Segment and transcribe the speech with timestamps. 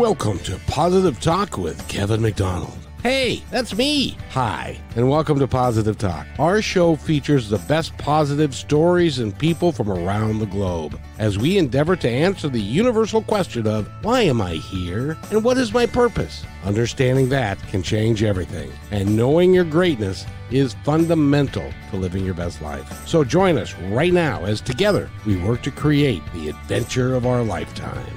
[0.00, 2.78] Welcome to Positive Talk with Kevin McDonald.
[3.02, 4.16] Hey, that's me.
[4.30, 6.26] Hi, and welcome to Positive Talk.
[6.38, 11.58] Our show features the best positive stories and people from around the globe as we
[11.58, 15.84] endeavor to answer the universal question of why am I here and what is my
[15.84, 16.46] purpose?
[16.64, 22.62] Understanding that can change everything, and knowing your greatness is fundamental to living your best
[22.62, 23.06] life.
[23.06, 27.42] So join us right now as together we work to create the adventure of our
[27.42, 28.16] lifetime.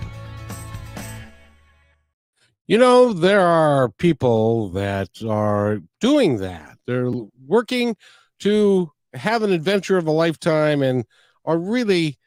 [2.73, 6.80] You know, there are people that are doing that.
[6.88, 7.12] They're
[7.45, 7.95] working
[8.40, 11.05] to have an adventure of a lifetime and
[11.45, 12.17] are really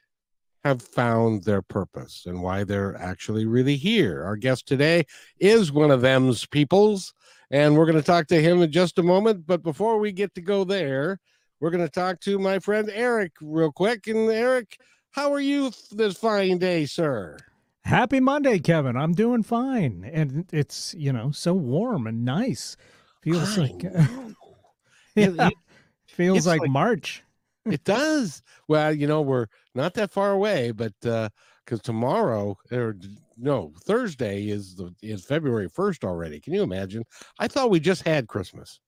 [0.63, 4.23] have found their purpose and why they're actually really here.
[4.23, 5.07] Our guest today
[5.41, 7.13] is one of them's peoples,
[7.51, 9.49] and we're going to talk to him in just a moment.
[9.49, 11.19] But before we get to go there,
[11.59, 14.07] we're going to talk to my friend Eric real quick.
[14.07, 14.79] And Eric,
[15.11, 17.37] how are you this fine day, sir?
[17.87, 18.97] Happy Monday, Kevin.
[18.97, 20.09] I'm doing fine.
[20.13, 22.77] And it's, you know, so warm and nice.
[23.23, 24.27] Feels I like yeah,
[25.15, 25.55] It- it-
[26.09, 27.23] feels like, like- March.
[27.65, 28.43] it does.
[28.69, 31.29] Well, you know, we're not that far away, but uh
[31.65, 32.97] because tomorrow or
[33.37, 36.41] no, Thursday is the is February 1st already.
[36.41, 37.05] Can you imagine?
[37.39, 38.81] I thought we just had Christmas.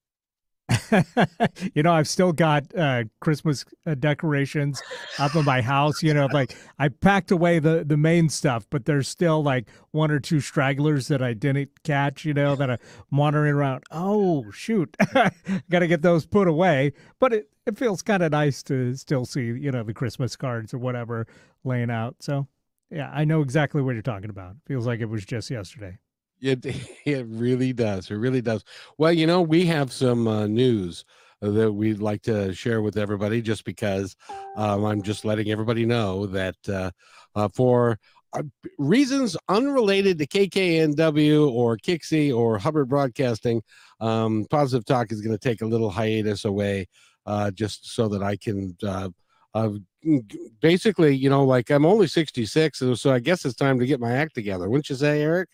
[1.75, 4.83] you know, I've still got uh, Christmas uh, decorations
[5.19, 6.03] up in my house.
[6.03, 10.11] You know, like I packed away the the main stuff, but there's still like one
[10.11, 12.25] or two stragglers that I didn't catch.
[12.25, 12.79] You know, that I'm
[13.11, 13.85] wandering around.
[13.91, 14.95] Oh shoot,
[15.71, 16.93] got to get those put away.
[17.19, 20.75] But it it feels kind of nice to still see you know the Christmas cards
[20.75, 21.27] or whatever
[21.65, 22.17] laying out.
[22.21, 22.47] So
[22.91, 24.57] yeah, I know exactly what you're talking about.
[24.67, 25.99] Feels like it was just yesterday.
[26.41, 26.65] It
[27.05, 28.11] it really does.
[28.11, 28.65] It really does.
[28.97, 31.05] Well, you know, we have some uh, news
[31.41, 34.17] that we'd like to share with everybody just because
[34.57, 36.91] um, I'm just letting everybody know that uh,
[37.35, 37.99] uh, for
[38.33, 38.43] uh,
[38.79, 43.63] reasons unrelated to KKNW or KIXI or Hubbard Broadcasting,
[44.01, 46.89] um, Positive Talk is going to take a little hiatus away
[47.25, 48.77] uh, just so that I can.
[48.83, 49.11] Uh,
[49.55, 49.71] uh,
[50.61, 53.99] basically, you know, like I'm only 66, so so I guess it's time to get
[54.01, 54.69] my act together.
[54.69, 55.49] Wouldn't you say, Eric?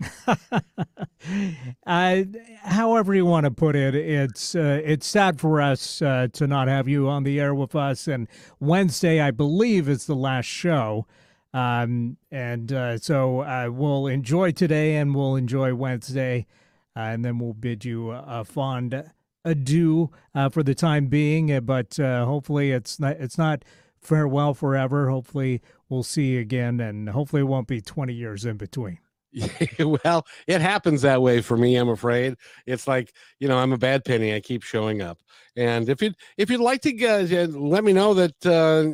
[1.86, 2.22] uh,
[2.62, 6.68] however you want to put it, it's uh, it's sad for us uh, to not
[6.68, 8.06] have you on the air with us.
[8.06, 8.28] And
[8.60, 11.06] Wednesday, I believe, is the last show.
[11.52, 16.46] Um, and uh, so uh, we'll enjoy today, and we'll enjoy Wednesday,
[16.94, 19.10] and then we'll bid you a, fond
[19.44, 20.10] adieu
[20.50, 21.50] for the time being.
[21.52, 23.64] Uh, But hopefully, it's not it's not
[24.00, 25.10] farewell forever.
[25.10, 28.98] Hopefully, we'll see you again, and hopefully, it won't be twenty years in between.
[29.78, 31.76] well, it happens that way for me.
[31.76, 32.34] I'm afraid
[32.66, 34.34] it's like you know I'm a bad penny.
[34.34, 35.18] I keep showing up,
[35.56, 38.88] and if you if you'd like to uh, let me know that uh,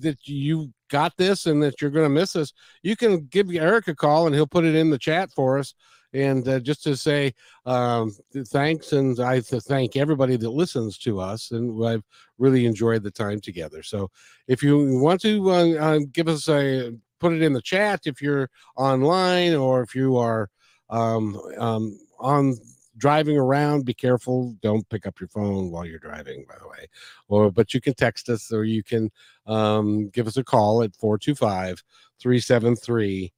[0.00, 3.88] that you got this and that you're going to miss us, you can give Eric
[3.88, 5.74] a call and he'll put it in the chat for us.
[6.14, 7.34] And uh, just to say
[7.66, 8.12] um,
[8.46, 12.02] thanks, and I th- thank everybody that listens to us, and I've
[12.38, 13.82] really enjoyed the time together.
[13.82, 14.10] So,
[14.46, 18.22] if you want to uh, uh, give us a put it in the chat if
[18.22, 20.48] you're online or if you are
[20.90, 22.54] um, um, on
[22.96, 26.86] driving around be careful don't pick up your phone while you're driving by the way.
[27.28, 29.10] Or but you can text us or you can
[29.46, 31.82] um, give us a call at 425
[32.20, 33.32] 373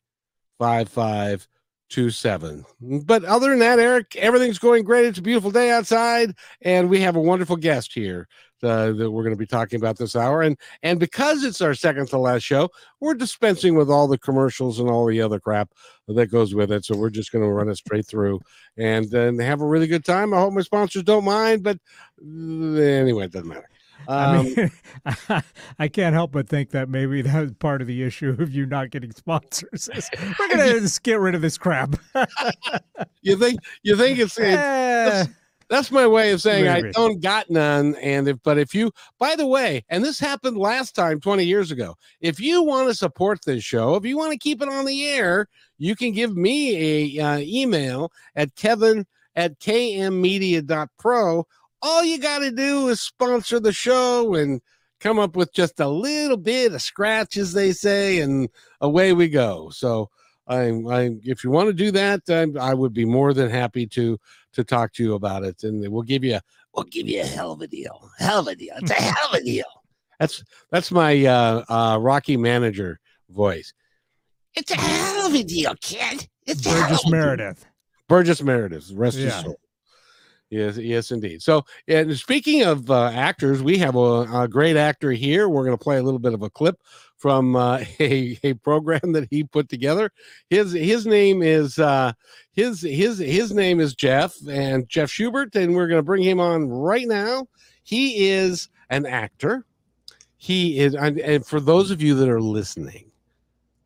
[0.59, 2.65] 5527
[3.05, 5.07] but other than that eric everything's going great.
[5.07, 8.29] It's a beautiful day outside and we have a wonderful guest here
[8.63, 11.75] uh, that we're going to be talking about this hour and and because it's our
[11.75, 12.69] second to last show
[13.01, 15.71] we're dispensing with all the commercials and all the other crap
[16.09, 16.85] that goes with it.
[16.85, 18.41] So we're just going to run it straight through
[18.77, 20.35] and then have a really good time.
[20.35, 21.79] I hope my sponsors don't mind, but
[22.23, 23.69] uh, anyway, it doesn't matter.
[24.09, 24.71] I Um, mean,
[25.79, 28.67] I can't help but think that maybe that was part of the issue of you
[28.67, 29.89] not getting sponsors.
[30.39, 31.95] We're gonna just get rid of this crap.
[33.23, 35.25] you think you think it's, it's Eh,
[35.71, 37.95] that's my way of saying I don't got none.
[38.03, 41.71] And if, but if you, by the way, and this happened last time 20 years
[41.71, 44.85] ago, if you want to support this show, if you want to keep it on
[44.85, 45.47] the air,
[45.79, 49.07] you can give me a uh, email at Kevin
[49.37, 51.47] at kmmedia.pro.
[51.83, 54.61] All you got to do is sponsor the show and
[54.99, 58.49] come up with just a little bit of scratch, as they say, and
[58.81, 59.71] away we go.
[59.71, 60.11] So,
[60.51, 63.87] I, I, if you want to do that, I, I would be more than happy
[63.87, 64.19] to
[64.53, 66.43] to talk to you about it, and we'll give you a
[66.75, 68.75] we'll give you a hell of a deal, hell of a deal.
[68.79, 69.65] It's a hell of a deal.
[70.19, 73.01] That's that's my uh, uh, Rocky manager
[73.31, 73.73] voice.
[74.55, 76.29] It's a hell of a deal, kid.
[76.47, 77.11] It's Burgess of deal.
[77.13, 77.65] Meredith.
[78.09, 79.43] Burgess Meredith, rest his Yeah.
[79.43, 79.61] soul.
[80.51, 81.41] Yes, yes, indeed.
[81.43, 85.49] So, and speaking of uh, actors, we have a, a great actor here.
[85.49, 86.77] We're going to play a little bit of a clip
[87.21, 90.11] from uh, a a program that he put together.
[90.49, 92.13] His his name is uh,
[92.53, 96.41] his his his name is Jeff and Jeff Schubert, and we're going to bring him
[96.41, 97.47] on right now.
[97.83, 99.65] He is an actor.
[100.37, 103.11] He is, and, and for those of you that are listening,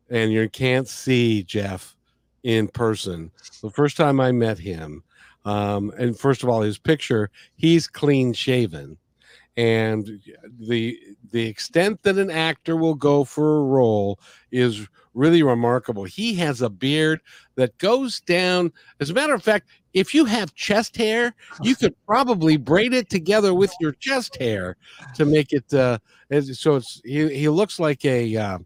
[0.09, 1.95] and you can't see Jeff
[2.43, 3.29] in person,
[3.61, 5.03] the first time I met him,
[5.43, 8.97] um, and first of all, his picture, he's clean shaven
[9.57, 10.21] and
[10.59, 10.99] the
[11.31, 14.19] the extent that an actor will go for a role
[14.51, 16.03] is really remarkable.
[16.03, 17.21] He has a beard
[17.55, 18.71] that goes down.
[18.99, 23.09] As a matter of fact, if you have chest hair, you could probably braid it
[23.09, 24.75] together with your chest hair
[25.15, 25.73] to make it.
[25.73, 25.99] Uh,
[26.53, 28.59] so it's he, he looks like a uh,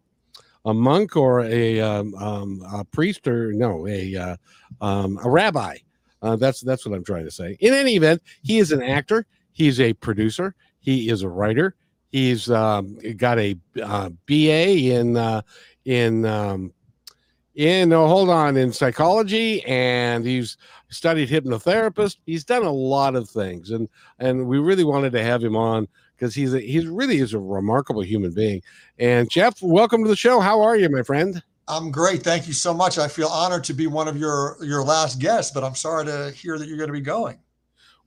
[0.66, 4.36] a monk or a, um, um, a priest or no a uh,
[4.82, 5.78] um, a rabbi.
[6.22, 7.58] Uh, that's that's what I'm trying to say.
[7.60, 9.26] In any event, he is an actor.
[9.52, 10.56] He's a producer.
[10.90, 11.76] He is a writer.
[12.12, 15.44] He's um, got a uh, BA in uh,
[15.86, 16.74] in um,
[17.54, 20.58] in oh, hold on in psychology, and he's
[20.90, 22.18] studied hypnotherapist.
[22.26, 23.88] He's done a lot of things, and
[24.18, 25.88] and we really wanted to have him on
[26.18, 28.64] because he's a, he's really is a remarkable human being.
[28.98, 30.40] And Jeff, welcome to the show.
[30.40, 31.44] How are you, my friend?
[31.68, 32.24] I'm great.
[32.24, 32.98] Thank you so much.
[32.98, 36.32] I feel honored to be one of your your last guests, but I'm sorry to
[36.32, 37.38] hear that you're going to be going.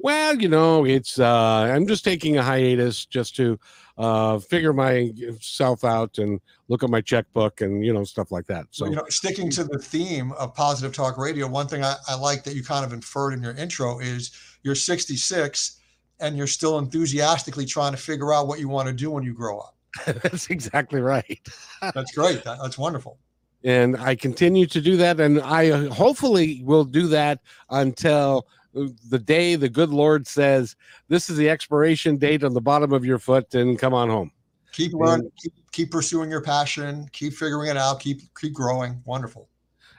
[0.03, 3.59] Well, you know, it's uh I'm just taking a hiatus just to
[3.97, 8.67] uh figure myself out and look at my checkbook and you know stuff like that.
[8.73, 12.17] So you know, sticking to the theme of positive talk radio, one thing I, I
[12.17, 14.33] like that you kind of inferred in your intro is
[14.65, 15.79] you're 66
[16.19, 19.35] and you're still enthusiastically trying to figure out what you want to do when you
[19.35, 19.77] grow up.
[20.23, 21.41] that's exactly right.
[21.95, 22.43] that's great.
[22.43, 23.19] That, that's wonderful
[23.65, 27.41] and I continue to do that, and I uh, hopefully will do that
[27.71, 30.77] until the day the good Lord says,
[31.09, 34.31] This is the expiration date on the bottom of your foot, and come on home.
[34.73, 39.03] Keep learning, keep, keep pursuing your passion, keep figuring it out, keep keep growing.
[39.05, 39.49] Wonderful.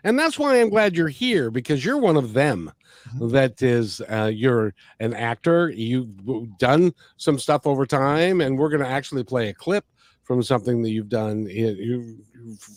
[0.04, 2.72] And that's why I'm glad you're here because you're one of them.
[3.16, 3.30] Mm-hmm.
[3.30, 5.70] That is, uh, you're an actor.
[5.70, 9.86] You've done some stuff over time, and we're going to actually play a clip
[10.24, 11.48] from something that you've done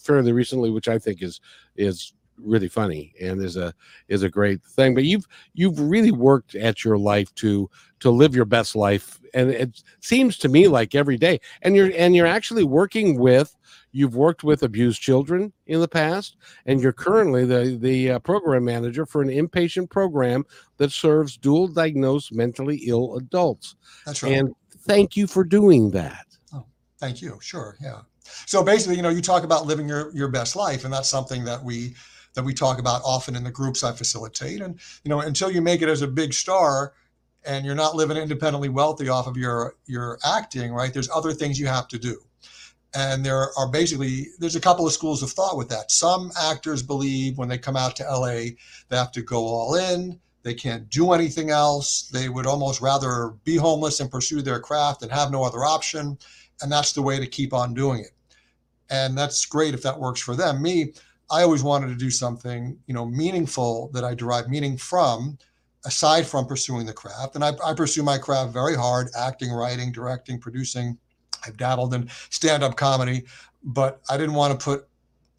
[0.02, 1.40] fairly recently, which I think is
[1.76, 3.72] is really funny and is a
[4.08, 7.68] is a great thing but you've you've really worked at your life to
[8.00, 11.90] to live your best life and it seems to me like every day and you're
[11.96, 13.56] and you're actually working with
[13.92, 16.36] you've worked with abused children in the past
[16.66, 20.44] and you're currently the the uh, program manager for an inpatient program
[20.76, 24.32] that serves dual diagnosed mentally ill adults that's right.
[24.32, 24.54] and
[24.86, 26.26] thank you for doing that.
[26.52, 26.64] Oh
[26.98, 27.38] thank you.
[27.42, 28.00] Sure yeah.
[28.46, 31.44] So basically you know you talk about living your your best life and that's something
[31.44, 31.94] that we
[32.36, 34.60] that we talk about often in the groups I facilitate.
[34.60, 36.92] And you know, until you make it as a big star
[37.44, 40.92] and you're not living independently wealthy off of your your acting, right?
[40.92, 42.20] There's other things you have to do.
[42.94, 45.90] And there are basically there's a couple of schools of thought with that.
[45.90, 48.54] Some actors believe when they come out to LA,
[48.88, 50.20] they have to go all in.
[50.42, 52.02] They can't do anything else.
[52.02, 56.18] They would almost rather be homeless and pursue their craft and have no other option.
[56.62, 58.12] And that's the way to keep on doing it.
[58.88, 60.62] And that's great if that works for them.
[60.62, 60.92] Me,
[61.30, 65.38] I always wanted to do something, you know, meaningful that I derive meaning from,
[65.84, 67.34] aside from pursuing the craft.
[67.34, 70.98] And I, I pursue my craft very hard: acting, writing, directing, producing.
[71.44, 73.24] I've dabbled in stand-up comedy,
[73.62, 74.88] but I didn't want to put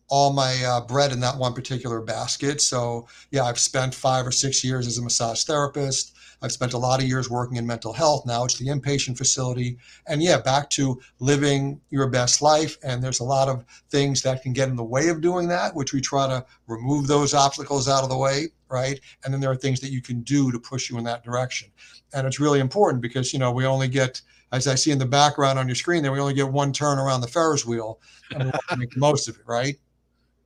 [0.09, 2.61] all my uh, bread in that one particular basket.
[2.61, 6.16] So yeah, I've spent five or six years as a massage therapist.
[6.41, 8.25] I've spent a lot of years working in mental health.
[8.25, 9.77] Now it's the inpatient facility.
[10.07, 12.77] And yeah, back to living your best life.
[12.83, 15.73] And there's a lot of things that can get in the way of doing that,
[15.75, 18.99] which we try to remove those obstacles out of the way, right?
[19.23, 21.69] And then there are things that you can do to push you in that direction.
[22.13, 25.05] And it's really important because, you know, we only get, as I see in the
[25.05, 27.99] background on your screen there, we only get one turn around the Ferris wheel
[28.31, 29.77] and we want to make the most of it, right?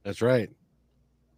[0.04, 0.50] That's right.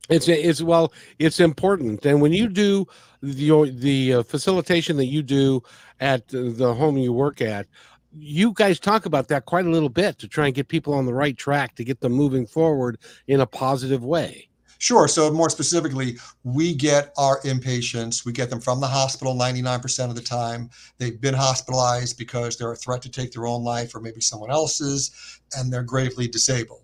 [0.09, 2.85] It's it's well, it's important, and when you do
[3.23, 5.63] your the uh, facilitation that you do
[5.99, 7.67] at the home you work at,
[8.11, 11.05] you guys talk about that quite a little bit to try and get people on
[11.05, 14.49] the right track to get them moving forward in a positive way.
[14.77, 15.07] Sure.
[15.07, 20.15] So more specifically, we get our inpatients, we get them from the hospital 99% of
[20.15, 20.69] the time.
[20.97, 24.51] They've been hospitalized because they're a threat to take their own life or maybe someone
[24.51, 26.83] else's, and they're gravely disabled.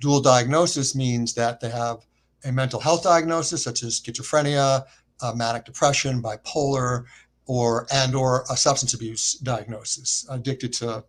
[0.00, 2.06] Dual diagnosis means that they have
[2.44, 4.84] a mental health diagnosis such as schizophrenia,
[5.22, 7.04] uh, manic depression, bipolar,
[7.46, 11.04] or and or a substance abuse diagnosis, addicted to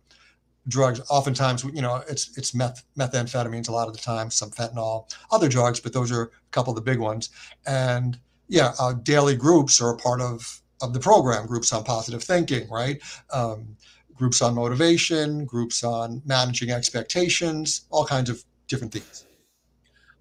[0.68, 1.00] drugs.
[1.10, 5.48] Oftentimes, you know, it's it's meth methamphetamines a lot of the time, some fentanyl, other
[5.48, 7.30] drugs, but those are a couple of the big ones.
[7.66, 11.46] And yeah, uh, daily groups are a part of of the program.
[11.46, 13.00] Groups on positive thinking, right?
[13.32, 13.76] Um,
[14.14, 19.24] groups on motivation, groups on managing expectations, all kinds of different things.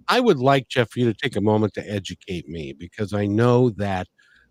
[0.07, 3.25] I would like Jeff for you to take a moment to educate me because I
[3.25, 4.07] know that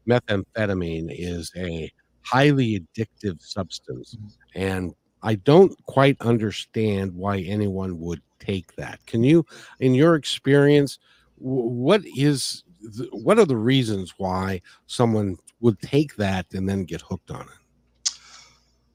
[0.08, 1.90] methamphetamine is a
[2.22, 4.30] highly addictive substance mm.
[4.54, 9.04] and I don't quite understand why anyone would take that.
[9.06, 9.44] Can you
[9.78, 10.98] in your experience
[11.36, 12.64] what is
[13.12, 17.48] what are the reasons why someone would take that and then get hooked on it?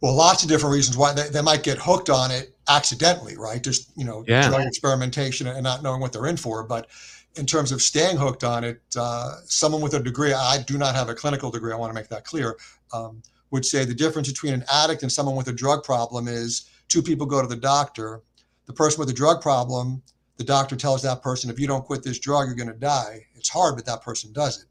[0.05, 3.63] Well, lots of different reasons why they, they might get hooked on it accidentally, right?
[3.63, 4.49] Just, you know, yeah.
[4.49, 6.63] drug experimentation and not knowing what they're in for.
[6.63, 6.91] But
[7.37, 10.93] in terms of staying hooked on it, uh, someone with a degree, I do not
[10.93, 12.55] have a clinical degree, I want to make that clear,
[12.93, 16.69] um, would say the difference between an addict and someone with a drug problem is
[16.87, 18.21] two people go to the doctor.
[18.67, 20.03] The person with a drug problem,
[20.37, 23.25] the doctor tells that person, if you don't quit this drug, you're going to die.
[23.33, 24.67] It's hard, but that person does it.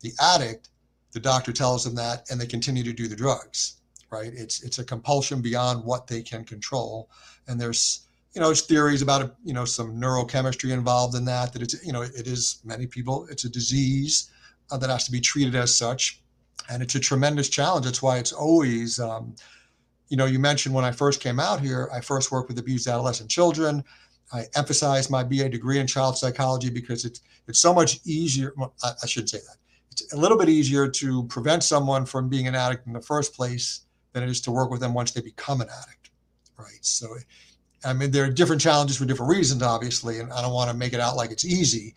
[0.00, 0.70] The addict,
[1.12, 3.74] the doctor tells them that, and they continue to do the drugs.
[4.10, 4.32] Right?
[4.34, 7.10] It's it's a compulsion beyond what they can control,
[7.46, 11.52] and there's you know theories about you know some neurochemistry involved in that.
[11.52, 14.30] That it's you know it is many people it's a disease
[14.70, 16.22] uh, that has to be treated as such,
[16.70, 17.84] and it's a tremendous challenge.
[17.84, 18.98] That's why it's always.
[18.98, 19.34] Um,
[20.08, 22.88] you know, you mentioned when I first came out here, I first worked with abused
[22.88, 23.84] adolescent children.
[24.32, 28.52] I emphasized my BA degree in child psychology because it's it's so much easier.
[28.56, 29.56] Well, I, I should say that
[29.90, 33.34] it's a little bit easier to prevent someone from being an addict in the first
[33.34, 33.80] place
[34.18, 36.10] than it is to work with them once they become an addict,
[36.56, 36.78] right?
[36.82, 37.16] So,
[37.84, 40.76] I mean, there are different challenges for different reasons, obviously, and I don't want to
[40.76, 41.94] make it out like it's easy.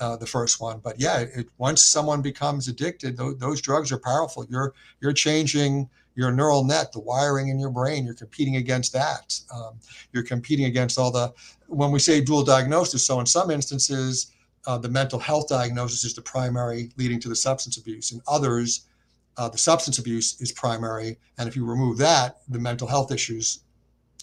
[0.00, 3.98] Uh, the first one, but yeah, it, once someone becomes addicted, those, those drugs are
[3.98, 4.46] powerful.
[4.48, 8.06] You're you're changing your neural net, the wiring in your brain.
[8.06, 9.38] You're competing against that.
[9.54, 9.74] Um,
[10.12, 11.34] you're competing against all the.
[11.66, 14.32] When we say dual diagnosis, so in some instances,
[14.66, 18.12] uh, the mental health diagnosis is the primary leading to the substance abuse.
[18.12, 18.86] In others,
[19.36, 23.60] uh, the substance abuse is primary, and if you remove that, the mental health issues,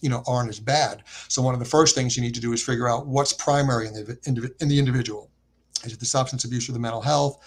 [0.02, 1.04] you know, aren't as bad.
[1.28, 3.88] So one of the first things you need to do is figure out what's primary
[3.88, 5.30] in the in the individual.
[5.84, 7.40] Is it the substance abuse or the mental health?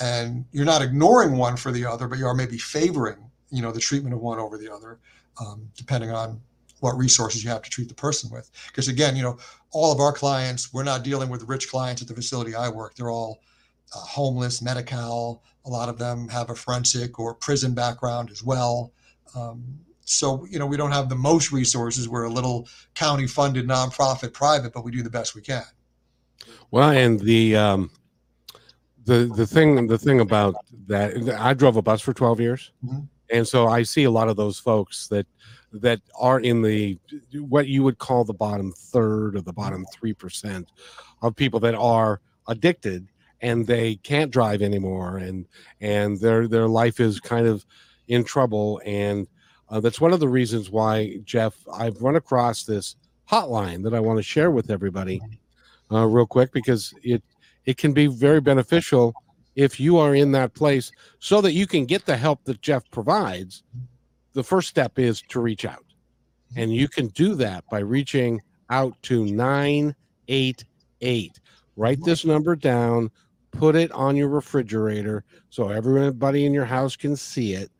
[0.00, 3.72] And you're not ignoring one for the other, but you are maybe favoring, you know,
[3.72, 4.98] the treatment of one over the other,
[5.40, 6.40] um, depending on
[6.80, 8.50] what resources you have to treat the person with.
[8.66, 9.38] Because again, you know,
[9.70, 12.94] all of our clients, we're not dealing with rich clients at the facility I work.
[12.96, 13.40] They're all
[13.94, 15.42] uh, homeless, Medi-Cal.
[15.64, 18.92] A lot of them have a forensic or prison background as well.
[19.34, 22.08] Um, so, you know, we don't have the most resources.
[22.08, 25.64] We're a little county funded nonprofit private, but we do the best we can.
[26.70, 27.90] Well, and the um,
[29.04, 30.54] the the thing the thing about
[30.86, 33.00] that, I drove a bus for twelve years, mm-hmm.
[33.30, 35.26] and so I see a lot of those folks that
[35.72, 36.98] that are in the
[37.34, 40.68] what you would call the bottom third or the bottom three percent
[41.22, 43.06] of people that are addicted
[43.42, 45.46] and they can't drive anymore and
[45.80, 47.66] and their their life is kind of
[48.08, 49.26] in trouble and
[49.68, 52.96] uh, that's one of the reasons why jeff i've run across this
[53.30, 55.20] hotline that i want to share with everybody
[55.92, 57.22] uh, real quick because it
[57.64, 59.12] it can be very beneficial
[59.54, 62.90] if you are in that place so that you can get the help that jeff
[62.90, 63.62] provides.
[64.32, 65.84] The first step is to reach out
[66.56, 71.40] and you can do that by reaching out to 988
[71.76, 73.10] write this number down
[73.52, 77.70] put it on your refrigerator so everybody in your house can see it.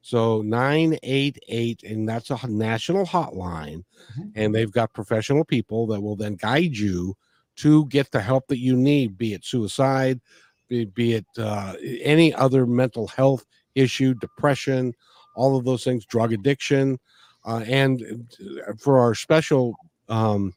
[0.00, 3.84] So 988, and that's a national hotline.
[4.12, 4.28] Mm-hmm.
[4.36, 7.14] And they've got professional people that will then guide you
[7.56, 10.20] to get the help that you need, be it suicide,
[10.68, 13.44] be, be it uh, any other mental health
[13.74, 14.94] issue, depression,
[15.34, 16.98] all of those things, drug addiction.
[17.44, 18.26] Uh, and
[18.66, 19.74] uh, for our special
[20.08, 20.54] um,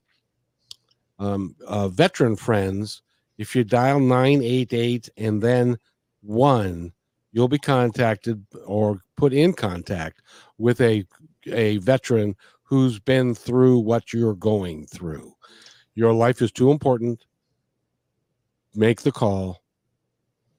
[1.20, 3.02] um, uh, veteran friends,
[3.38, 5.78] if you dial 988 and then
[6.22, 6.94] one,
[7.32, 10.22] you'll be contacted or put in contact
[10.58, 11.06] with a,
[11.48, 15.34] a veteran who's been through what you're going through.
[15.96, 17.26] Your life is too important.
[18.74, 19.62] Make the call,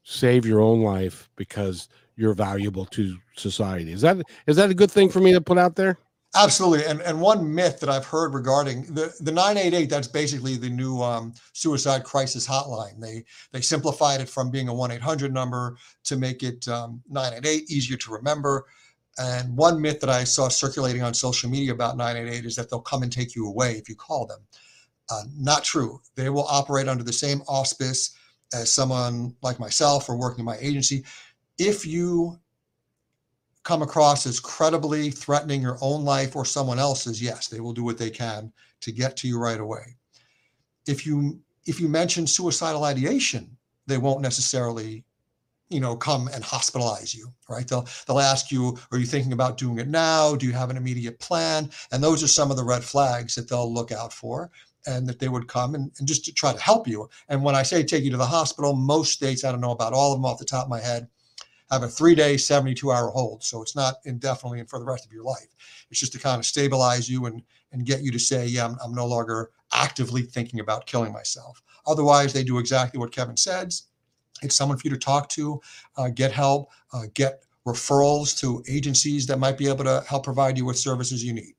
[0.02, 3.93] save your own life because you're valuable to society.
[3.93, 5.99] Is that is that a good thing for me to put out there?
[6.34, 6.86] Absolutely.
[6.86, 11.02] And and one myth that I've heard regarding the, the 988, that's basically the new
[11.02, 12.98] um, suicide crisis hotline.
[12.98, 17.98] They they simplified it from being a 1-800 number to make it um, 988 easier
[17.98, 18.64] to remember.
[19.18, 22.80] And one myth that I saw circulating on social media about 988 is that they'll
[22.80, 24.40] come and take you away if you call them.
[25.10, 26.00] Uh, not true.
[26.14, 28.16] They will operate under the same auspice
[28.54, 31.04] as someone like myself or working in my agency.
[31.58, 32.38] If you
[33.64, 37.85] come across as credibly threatening your own life or someone else's, yes, they will do
[37.85, 39.97] what they can to get to you right away.
[40.87, 45.04] If you if you mention suicidal ideation, they won't necessarily,
[45.69, 47.66] you know come and hospitalize you right?
[47.69, 50.35] They'll they'll ask you are you thinking about doing it now?
[50.35, 51.71] Do you have an immediate plan?
[51.92, 54.50] And those are some of the red flags that they'll look out for
[54.87, 57.09] and that they would come and, and just to try to help you.
[57.28, 59.92] And when i say take you to the hospital most states i don't know about
[59.92, 61.09] all of them off the top of my head
[61.73, 63.43] have a three day 72 hour hold.
[63.43, 65.49] So it's not indefinitely and for the rest of your life.
[65.91, 68.76] It's just to kind of stabilize you and and get you to say yeah i'm,
[68.85, 71.62] I'm no longer actively thinking about killing myself.
[71.87, 73.85] Otherwise they do exactly what kevin says.
[74.43, 75.61] It's someone for you to talk to,
[75.97, 80.59] uh, get help, uh, get referrals to agencies that might be able to help provide
[80.59, 81.55] you with services you need.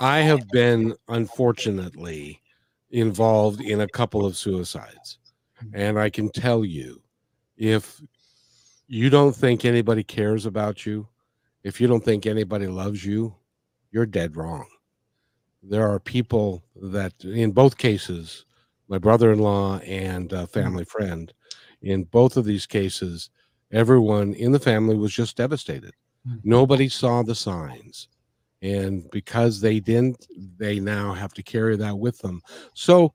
[0.00, 2.40] I have been unfortunately
[2.90, 5.18] involved in a couple of suicides.
[5.74, 7.02] And I can tell you
[7.58, 8.00] if
[8.90, 11.08] you don't think anybody cares about you,
[11.64, 13.34] if you don't think anybody loves you,
[13.92, 14.66] you're dead wrong.
[15.62, 18.46] There are people that, in both cases,
[18.88, 21.32] my brother-in-law and a family friend,
[21.82, 23.30] in both of these cases,
[23.72, 25.94] everyone in the family was just devastated.
[26.28, 26.40] Mhm.
[26.44, 28.08] Nobody saw the signs
[28.62, 30.26] and because they didn't
[30.58, 32.42] they now have to carry that with them
[32.74, 33.14] so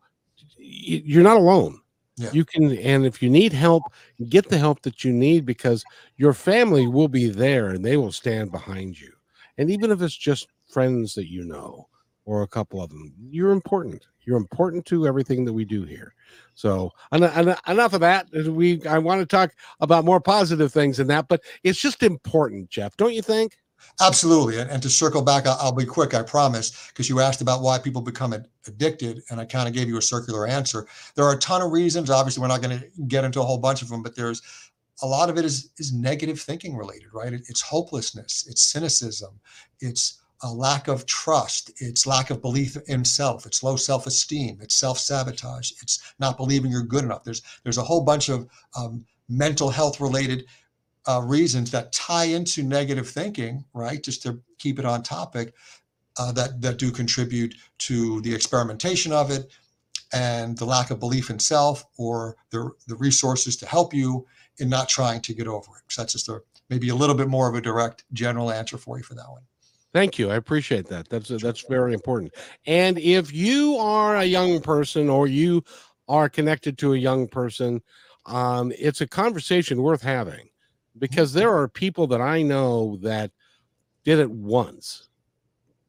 [0.58, 1.80] you're not alone
[2.18, 2.30] Yeah.
[2.32, 3.84] you can and if you need help
[4.30, 5.84] get the help that you need because
[6.16, 9.12] your family will be there and they will stand behind you.
[9.58, 11.88] And even if it's just friends that you know
[12.26, 14.06] or a couple of them you're important.
[14.26, 16.16] You're important to everything that we do here.
[16.56, 18.28] So en- en- enough of that.
[18.32, 22.70] We i want to talk about more positive things than that but it's just important
[22.70, 23.58] jeff don't you think
[24.02, 24.60] Absolutely.
[24.60, 27.62] And, and to circle back, I'll, I'll be quick, I promise, because you asked about
[27.62, 30.88] why people become ad- addicted, and I kind of gave you a circular answer.
[31.16, 32.10] There are a ton of reasons.
[32.10, 34.42] Obviously, we're not going to get into a whole bunch of them, but there's
[35.02, 37.34] a lot of it is is negative thinking related, right?
[37.34, 39.40] It, it's hopelessness, it's cynicism,
[39.80, 44.60] it's a lack of trust, it's lack of belief in self, it's low self esteem,
[44.62, 47.24] it's self sabotage, it's not believing you're good enough.
[47.24, 50.46] There's there's a whole bunch of um, mental health related
[51.08, 54.04] uh, reasons that tie into negative thinking, right?
[54.04, 55.54] Just to keep it on topic,
[56.18, 59.52] uh, that that do contribute to the experimentation of it
[60.14, 64.26] and the lack of belief in self or the the resources to help you
[64.60, 65.84] in not trying to get over it.
[65.90, 68.98] So that's just a maybe a little bit more of a direct general answer for
[68.98, 69.42] you for that one.
[69.94, 70.30] Thank you.
[70.30, 71.10] I appreciate that.
[71.10, 72.34] That's that's very important.
[72.66, 75.64] And if you are a young person or you
[76.08, 77.82] are connected to a young person,
[78.26, 80.50] um, it's a conversation worth having
[80.98, 83.32] because there are people that I know that
[84.04, 85.10] did it once.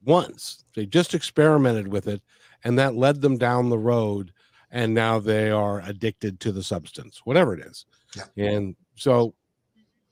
[0.05, 0.64] Once.
[0.75, 2.23] They just experimented with it
[2.64, 4.33] and that led them down the road
[4.71, 7.87] and now they are addicted to the substance, whatever it is.
[8.16, 8.47] Yeah.
[8.47, 9.35] And so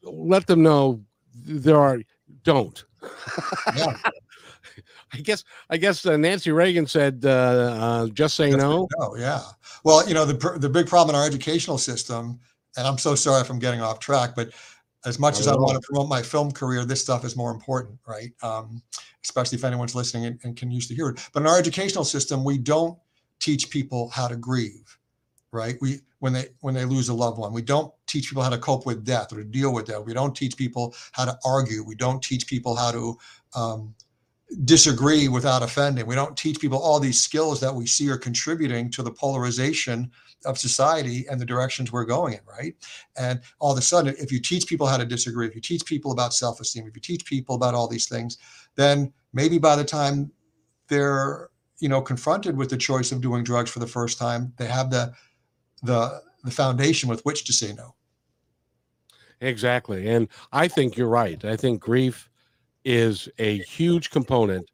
[0.02, 1.02] let them know
[1.34, 2.00] there are
[2.44, 2.84] don't
[3.76, 3.96] Yeah.
[5.12, 9.16] I guess I guess uh, Nancy Reagan said, uh, uh, "Just say Just no." No,
[9.16, 9.42] yeah.
[9.84, 12.40] Well, you know, the the big problem in our educational system,
[12.76, 14.50] and I'm so sorry if I'm getting off track, but
[15.04, 17.98] as much as I want to promote my film career, this stuff is more important,
[18.06, 18.32] right?
[18.42, 18.82] Um,
[19.22, 21.28] especially if anyone's listening and, and can use to hear it.
[21.32, 22.98] But in our educational system, we don't
[23.40, 24.98] teach people how to grieve,
[25.52, 25.76] right?
[25.80, 28.58] We when they when they lose a loved one, we don't teach people how to
[28.58, 30.04] cope with death or to deal with death.
[30.04, 31.84] We don't teach people how to argue.
[31.84, 33.18] We don't teach people how to
[33.54, 33.94] um,
[34.64, 36.06] disagree without offending.
[36.06, 40.10] We don't teach people all these skills that we see are contributing to the polarization
[40.44, 42.74] of society and the directions we're going in, right?
[43.16, 45.84] And all of a sudden, if you teach people how to disagree, if you teach
[45.86, 48.38] people about self esteem, if you teach people about all these things,
[48.76, 50.30] then maybe by the time
[50.88, 54.66] they're you know confronted with the choice of doing drugs for the first time, they
[54.66, 55.12] have the
[55.82, 57.94] the the foundation with which to say no.
[59.40, 61.42] Exactly, and I think you're right.
[61.44, 62.30] I think grief
[62.84, 64.68] is a huge component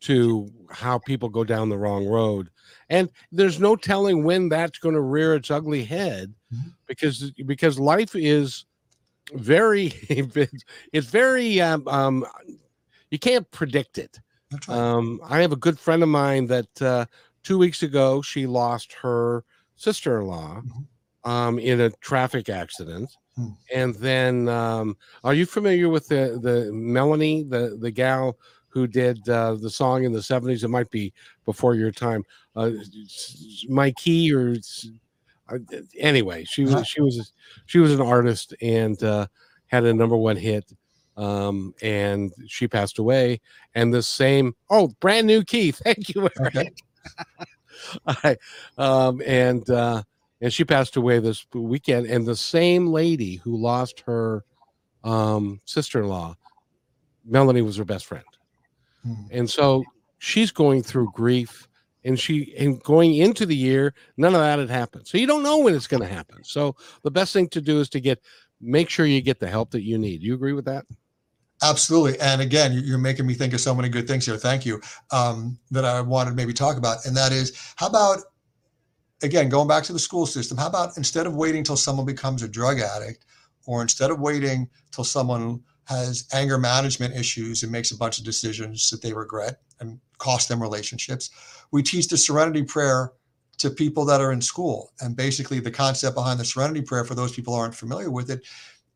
[0.00, 2.50] to how people go down the wrong road,
[2.90, 6.72] and there's no telling when that's going to rear its ugly head, Mhm.
[6.86, 8.66] because because life is
[9.32, 9.86] very
[10.92, 12.24] it's very um, um
[13.10, 14.20] you can't predict it.
[14.68, 14.76] Right.
[14.76, 17.06] Um, I have a good friend of mine that uh,
[17.42, 19.44] two weeks ago she lost her
[19.76, 21.30] sister-in-law Mhm.
[21.30, 23.10] um, in a traffic accident.
[23.74, 28.36] And then um, are you familiar with the the Melanie the the gal
[28.68, 30.64] who did uh, the song in the seventies?
[30.64, 31.12] It might be
[31.44, 32.24] before your time.
[32.56, 32.70] Uh,
[33.68, 34.88] my key or s-
[35.48, 35.58] uh,
[35.98, 36.84] anyway, she was Uh-huh.
[36.84, 37.32] she was
[37.66, 39.26] she was an artist and uh,
[39.66, 40.72] had a number one hit
[41.16, 43.40] um and she passed away
[43.76, 46.54] and the same oh brand new key thank you Eric.
[46.56, 46.70] Okay.
[48.06, 48.36] I,
[48.78, 50.02] um and uh
[50.44, 54.44] and she passed away this weekend and the same lady who lost her
[55.02, 56.36] um sister-in-law
[57.24, 58.24] melanie was her best friend
[59.02, 59.14] Hmm.
[59.30, 59.84] and so
[60.18, 61.66] she's going through grief
[62.04, 65.42] and she and going into the year none of that had happened so you don't
[65.42, 68.20] know when it's going to happen so the best thing to do is to get
[68.60, 70.84] make sure you get the help that you need you agree with that
[71.62, 72.18] Absolutely.
[72.20, 74.36] And again, you- you're making me think of so many good things here.
[74.36, 74.82] Thank you.
[75.12, 77.06] Um, that I wanted maybe talk about.
[77.06, 78.18] And that is, how about,
[79.24, 82.42] again, going back to the school system, how about instead of waiting till someone becomes
[82.42, 83.24] a drug addict,
[83.66, 88.24] or instead of waiting till someone has anger management issues and makes a bunch of
[88.24, 91.30] decisions that they regret and cost them relationships,
[91.72, 93.12] we teach the serenity prayer
[93.58, 94.92] to people that are in school.
[95.00, 98.46] And basically, the concept behind the serenity prayer, for those people aren't familiar with it,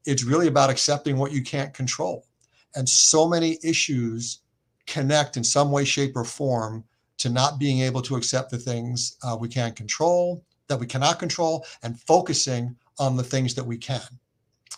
[0.04, 2.28] it's really about accepting what you can't control
[2.74, 4.40] and so many issues
[4.86, 6.84] connect in some way shape or form
[7.18, 11.18] to not being able to accept the things uh, we can't control that we cannot
[11.18, 14.00] control and focusing on the things that we can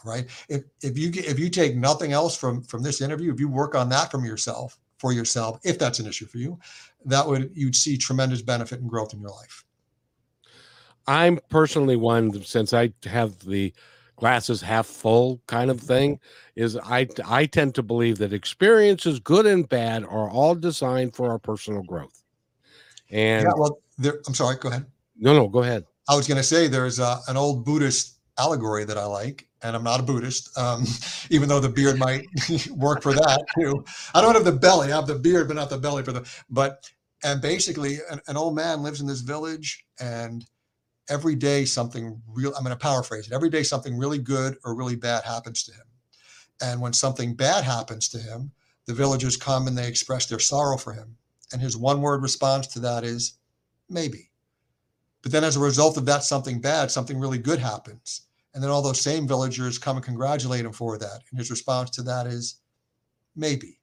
[0.05, 0.26] right?
[0.48, 3.74] If, if you if you take nothing else from from this interview if you work
[3.74, 6.59] on that from yourself for yourself if that's an issue for you
[7.05, 9.64] that would you'd see tremendous benefit and growth in your life.
[11.07, 13.72] I'm personally one since i have the
[14.16, 16.20] glasses half full kind of thing
[16.55, 21.31] is i i tend to believe that experiences good and bad are all designed for
[21.31, 22.19] our personal growth
[23.11, 26.38] and yeah well there i'm sorry go ahead no no go ahead I was going
[26.38, 30.03] to say there's uh, an old Buddhist allegory that I like, and I'm not a
[30.03, 30.85] Buddhist, um,
[31.31, 32.27] even though the beard might
[32.70, 33.85] work for that too.
[34.12, 36.29] I don't have the belly; I have the beard, but not the belly for the.
[36.51, 36.90] But
[37.23, 40.44] and basically, an, an old man lives in this village, and
[41.09, 42.53] every day something real.
[42.57, 43.33] I'm going to paraphrase it.
[43.33, 45.87] Every day something really good or really bad happens to him,
[46.61, 48.51] and when something bad happens to him,
[48.87, 51.18] the villagers come and they express their sorrow for him,
[51.52, 53.38] and his one word response to that is,
[53.88, 54.30] maybe.
[55.22, 58.22] But then as a result of that something bad, something really good happens.
[58.54, 61.20] And then all those same villagers come and congratulate him for that.
[61.30, 62.56] And his response to that is
[63.36, 63.78] maybe.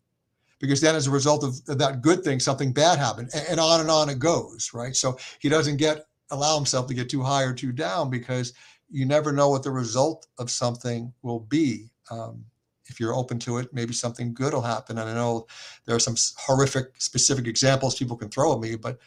[0.59, 3.29] Because then as a result of that good thing, something bad happened.
[3.33, 4.95] A- And on and on it goes, right?
[4.95, 8.53] So he doesn't get allow himself to get too high or too down because
[8.89, 11.89] you never know what the result of something will be.
[12.09, 12.43] Um,
[12.89, 14.97] if you're open to it, maybe something good will happen.
[14.97, 15.47] And I know
[15.85, 18.99] there are some horrific specific examples people can throw at me, but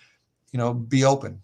[0.52, 1.42] you know, be open.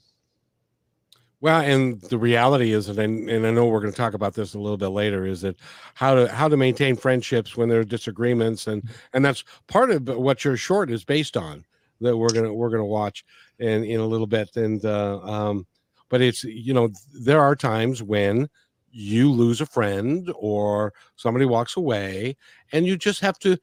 [1.41, 4.35] Well, and the reality is, and I, and I know we're going to talk about
[4.35, 5.57] this a little bit later, is that
[5.95, 10.09] how to how to maintain friendships when there are disagreements, and and that's part of
[10.09, 11.65] what your short is based on
[12.01, 13.25] that we're gonna we're gonna watch
[13.59, 15.67] in in a little bit, and uh, um,
[16.09, 18.49] but it's you know there are times when
[18.99, 22.35] you lose a friend or somebody walks away,
[22.73, 23.59] and you just have to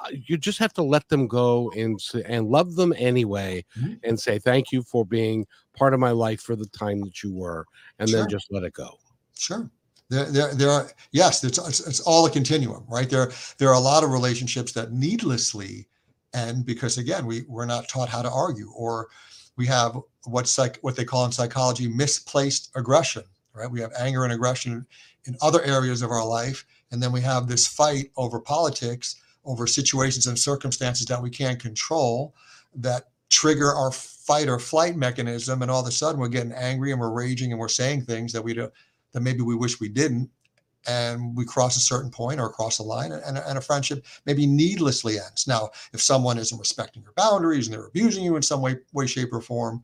[0.00, 3.98] uh, you just have to let them go and and love them anyway, Mhm.
[4.04, 7.34] and say thank you for being part of my life for the time that you
[7.34, 7.66] were,
[7.98, 8.20] and Sure.
[8.20, 8.98] then just let it go.
[9.36, 9.70] Sure.
[10.08, 13.10] There, there, there are, yes, it's, it's, it's all a continuum, right?
[13.10, 15.86] There, there are a lot of relationships that needlessly
[16.32, 19.08] end because again, we, we're not taught how to argue or
[19.56, 23.24] we have what's like what they call in psychology misplaced aggression,
[23.58, 23.70] right?
[23.70, 24.86] We have anger and aggression
[25.26, 26.64] in other areas of our life.
[26.90, 31.60] And then we have this fight over politics, over situations and circumstances that we can't
[31.60, 32.34] control
[32.74, 35.62] that trigger our fight or flight mechanism.
[35.62, 38.32] And all of a sudden we're getting angry and we're raging and we're saying things
[38.32, 38.72] that we don't
[39.12, 40.30] that maybe we wish we didn't
[40.86, 44.46] and we cross a certain point or cross a line and, and a friendship maybe
[44.46, 48.60] needlessly ends now if someone isn't respecting your boundaries and they're abusing you in some
[48.60, 49.82] way way shape or form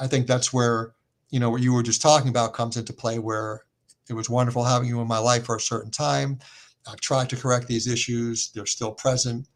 [0.00, 0.94] i think that's where
[1.32, 3.64] you know what you were just talking about comes into play where
[4.08, 6.38] it was wonderful having you in my life for a certain time.
[6.86, 8.52] I've tried to correct these issues.
[8.52, 9.48] They're still present.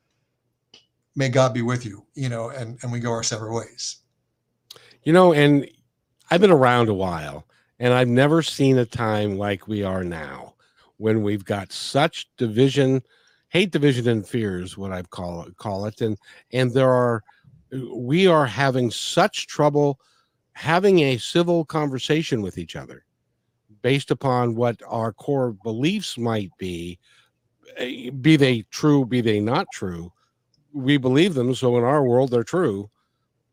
[1.14, 3.98] May god be with you you know and and we go our separate ways.
[5.04, 5.68] You know, and
[6.32, 7.46] I've been around a while,
[7.78, 10.54] and I've never seen a time like we are now,
[10.96, 13.02] when we've got such division,
[13.48, 16.18] hate, division, and fears, what I call it, call it, and
[16.52, 17.22] and there are,
[17.94, 20.00] we are having such trouble
[20.56, 23.04] having a civil conversation with each other,
[23.82, 26.98] based upon what our core beliefs might be,
[27.76, 30.10] eh, be they true, be they not true.
[30.72, 32.90] We believe them, so in our world they're true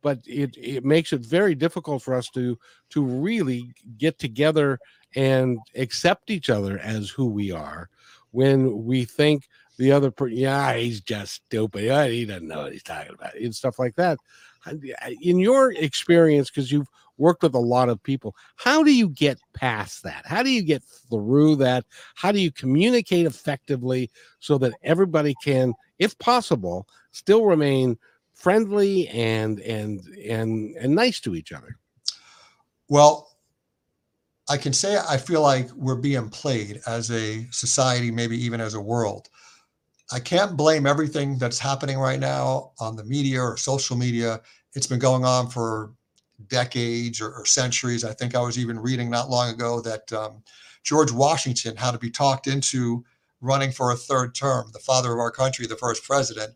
[0.03, 2.59] but it it makes it very difficult for us to
[2.91, 4.77] to really get together
[5.15, 7.89] and accept each other as who we are
[8.31, 12.83] when we think the other person yeah he's just stupid he doesn't know what he's
[12.83, 14.19] talking about and stuff like that
[14.65, 14.75] Uh,
[15.21, 19.37] in your experience because you've worked with a lot of people how do you get
[19.53, 20.25] past that?
[20.25, 21.85] How do you get through that?
[22.15, 27.97] How do you communicate effectively so that everybody can if possible still remain
[28.33, 31.77] friendly and and and and nice to each other?
[32.89, 33.29] Well,
[34.49, 38.73] I can say I feel like we're being played as a society, maybe even as
[38.73, 39.29] a world.
[40.11, 44.41] I can't blame everything that's happening right now on the media or social media.
[44.73, 45.91] It's been going on for
[46.47, 48.03] decades or, or, centuries.
[48.03, 50.43] I think I was even reading not long ago that um,
[50.83, 53.03] George Washington had to be talked into
[53.39, 56.53] running for a third term, the father of our country, the first president,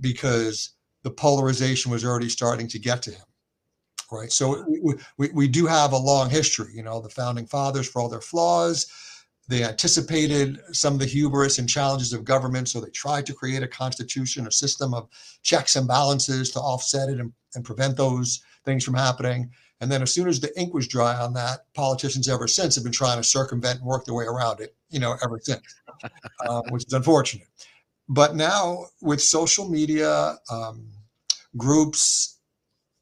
[0.00, 0.70] because
[1.02, 3.24] the polarization was already starting to get to him.
[4.10, 4.32] Right.
[4.32, 8.02] So we, we, we do have a long history, you know, the founding fathers, for
[8.02, 8.90] all their flaws,
[9.50, 12.68] they anticipated some of the hubris and challenges of government.
[12.68, 15.08] So they tried to create a constitution, a system of
[15.42, 19.50] checks and balances to offset it and, and prevent those things from happening.
[19.80, 22.84] And then as soon as the ink was dry on that, politicians ever since have
[22.84, 25.62] been trying to circumvent and work their way around it, you know, ever since,
[26.46, 27.48] uh, which is unfortunate.
[28.08, 30.86] But now with social media, um,
[31.56, 32.38] groups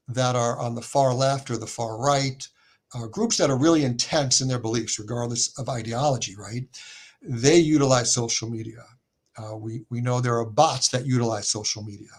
[0.06, 2.48] that are on the far left or the far right,
[2.94, 6.64] uh, groups that are really intense in their beliefs, regardless of ideology, right?
[7.22, 8.84] They utilize social media.
[9.36, 12.10] Uh, we, we know there are bots that utilize social media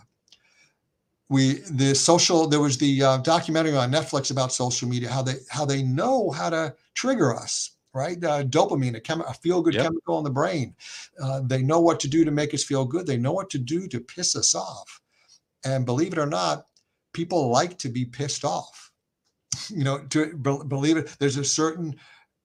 [1.30, 5.36] we the social there was the uh, documentary on netflix about social media how they
[5.50, 9.76] how they know how to trigger us right uh, dopamine a, chem- a feel good
[9.76, 9.84] yep.
[9.84, 10.76] chemical in the brain
[11.22, 13.58] uh, they know what to do to make us feel good they know what to
[13.60, 15.02] do to piss us off
[15.64, 16.66] and believe it or not
[17.14, 18.89] people like to be pissed off
[19.70, 21.96] you know to be- believe it there's a certain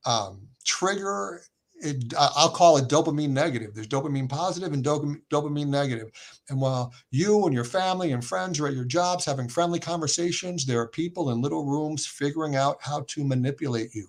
[0.07, 1.42] um, trigger
[1.85, 3.74] it, I'll call it dopamine negative.
[3.74, 6.11] There's dopamine positive and dopamine, dopamine negative.
[6.48, 10.64] And while you and your family and friends are at your jobs having friendly conversations,
[10.64, 14.09] there are people in little rooms figuring out how to manipulate you,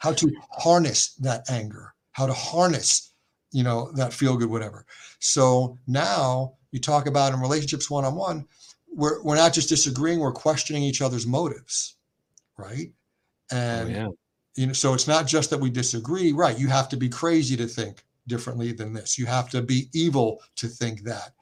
[0.00, 3.12] how to harness that anger, how to harness,
[3.52, 4.86] you know, that feel good, whatever.
[5.18, 8.46] So now you talk about in relationships one on one,
[8.92, 11.96] we're, we're not just disagreeing, we're questioning each other's motives,
[12.60, 12.92] right?
[13.52, 14.08] Oh, and oh, yeah.
[14.56, 17.56] you know so it's not just that we disagree right you have to be crazy
[17.56, 19.18] to think differently than this.
[19.18, 21.32] You have to be evil to think that.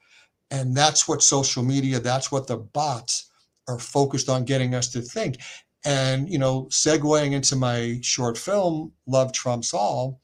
[0.51, 3.29] And that's what social media that's what the bots
[3.67, 5.37] are focused on getting us to think.
[5.85, 10.19] And you know segueing into my short film love trumps all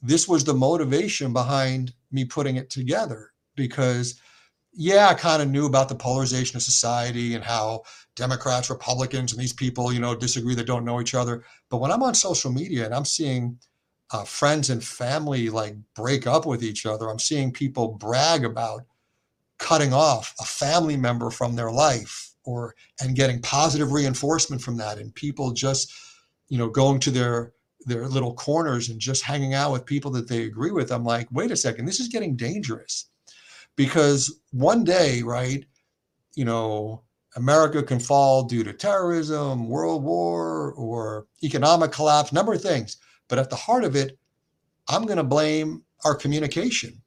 [0.00, 4.20] this was the motivation behind me putting it together because
[4.80, 7.82] yeah, I kind of knew about the polarization of society and how
[8.14, 11.42] Democrats, Republicans, and these people, you know, disagree that don't know each other.
[11.68, 13.58] But when I'm on social media and I'm seeing
[14.12, 18.84] uh, friends and family like break up with each other, I'm seeing people brag about
[19.58, 24.98] cutting off a family member from their life or and getting positive reinforcement from that,
[24.98, 25.92] and people just,
[26.50, 30.28] you know, going to their their little corners and just hanging out with people that
[30.28, 30.92] they agree with.
[30.92, 33.06] I'm like, wait a second, this is getting dangerous
[33.78, 35.64] because one day, right,
[36.34, 37.04] you know,
[37.36, 42.96] America can fall due to terrorism, world war, or economic collapse, number of things.
[43.28, 44.18] But at the heart of it,
[44.88, 47.00] I'm going to blame our communication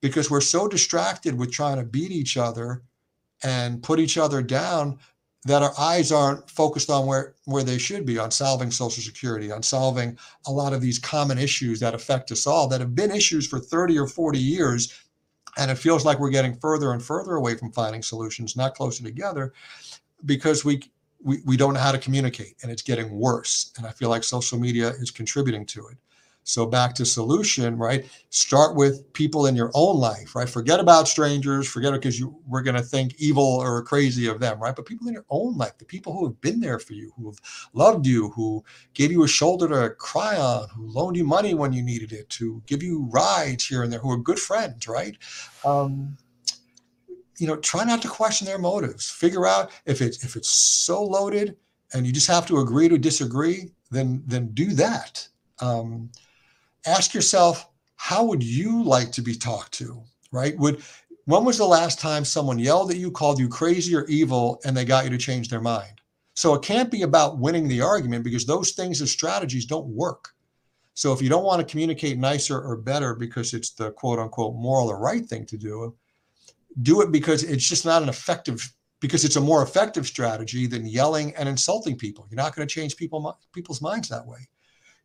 [0.00, 2.82] because we're so distracted with trying to beat each other
[3.44, 4.98] and put each other down
[5.44, 9.52] that our eyes aren't focused on where, where they should be on solving social security
[9.52, 13.10] on solving a lot of these common issues that affect us all that have been
[13.10, 14.92] issues for 30 or 40 years
[15.58, 19.02] and it feels like we're getting further and further away from finding solutions, not closer
[19.02, 19.52] together,
[20.26, 20.82] because we
[21.22, 23.72] we, we don't know how to communicate and it's getting worse.
[23.76, 25.98] And I feel like social media is contributing to it.
[26.50, 28.04] So back to solution, right?
[28.30, 30.48] Start with people in your own life, right?
[30.48, 34.58] Forget about strangers, forget it because you we're gonna think evil or crazy of them,
[34.58, 34.74] right?
[34.74, 37.26] But people in your own life, the people who have been there for you, who
[37.26, 37.38] have
[37.72, 41.72] loved you, who gave you a shoulder to cry on, who loaned you money when
[41.72, 45.16] you needed it, to give you rides here and there, who are good friends, right?
[45.64, 46.16] Um,
[47.38, 49.08] you know, try not to question their motives.
[49.08, 51.56] Figure out if it's if it's so loaded
[51.94, 55.28] and you just have to agree to disagree, then then do that.
[55.60, 56.10] Um,
[56.86, 60.02] ask yourself, how would you like to be talked to?
[60.32, 60.56] Right?
[60.58, 60.82] Would
[61.26, 64.76] when was the last time someone yelled at you, called you crazy or evil, and
[64.76, 66.00] they got you to change their mind?
[66.34, 70.30] So it can't be about winning the argument because those things as strategies don't work.
[70.94, 74.54] So if you don't want to communicate nicer or better because it's the quote unquote
[74.56, 75.94] moral or right thing to do,
[76.82, 80.86] do it because it's just not an effective because it's a more effective strategy than
[80.86, 82.26] yelling and insulting people.
[82.30, 84.48] You're not going to change people people's minds that way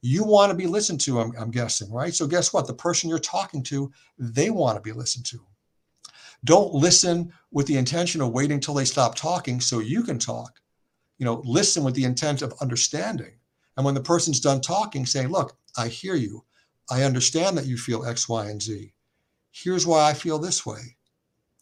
[0.05, 2.13] you want to be listened to I'm, I'm, guessing right?
[2.13, 2.67] So guess what?
[2.67, 5.39] The person you're talking to they want to be listened to.
[6.43, 10.61] Don't listen with the intention of waiting till they stop talking so you can talk.
[11.17, 13.33] You know listen with the intent of understanding.
[13.77, 16.45] And when the person's done talking say look i hear you.
[16.91, 18.93] I understand that you feel x y and z.
[19.51, 20.97] Here's why i feel this way.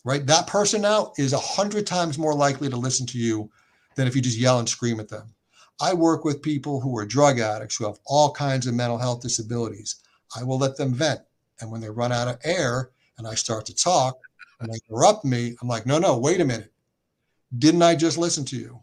[0.03, 0.27] Right?
[0.27, 3.49] That person now is a hundred times more likely to listen to you
[3.95, 5.34] than if you just yell and scream at them
[5.82, 9.22] I work with people who are drug addicts who have all kinds of mental health
[9.22, 9.96] disabilities.
[10.36, 11.22] I will let them vent.
[11.60, 14.18] And when they run out of air and I start to talk
[14.60, 16.72] and they interrupt me, I'm like, no, no, wait a minute.
[17.58, 18.82] Didn't I just listen to you?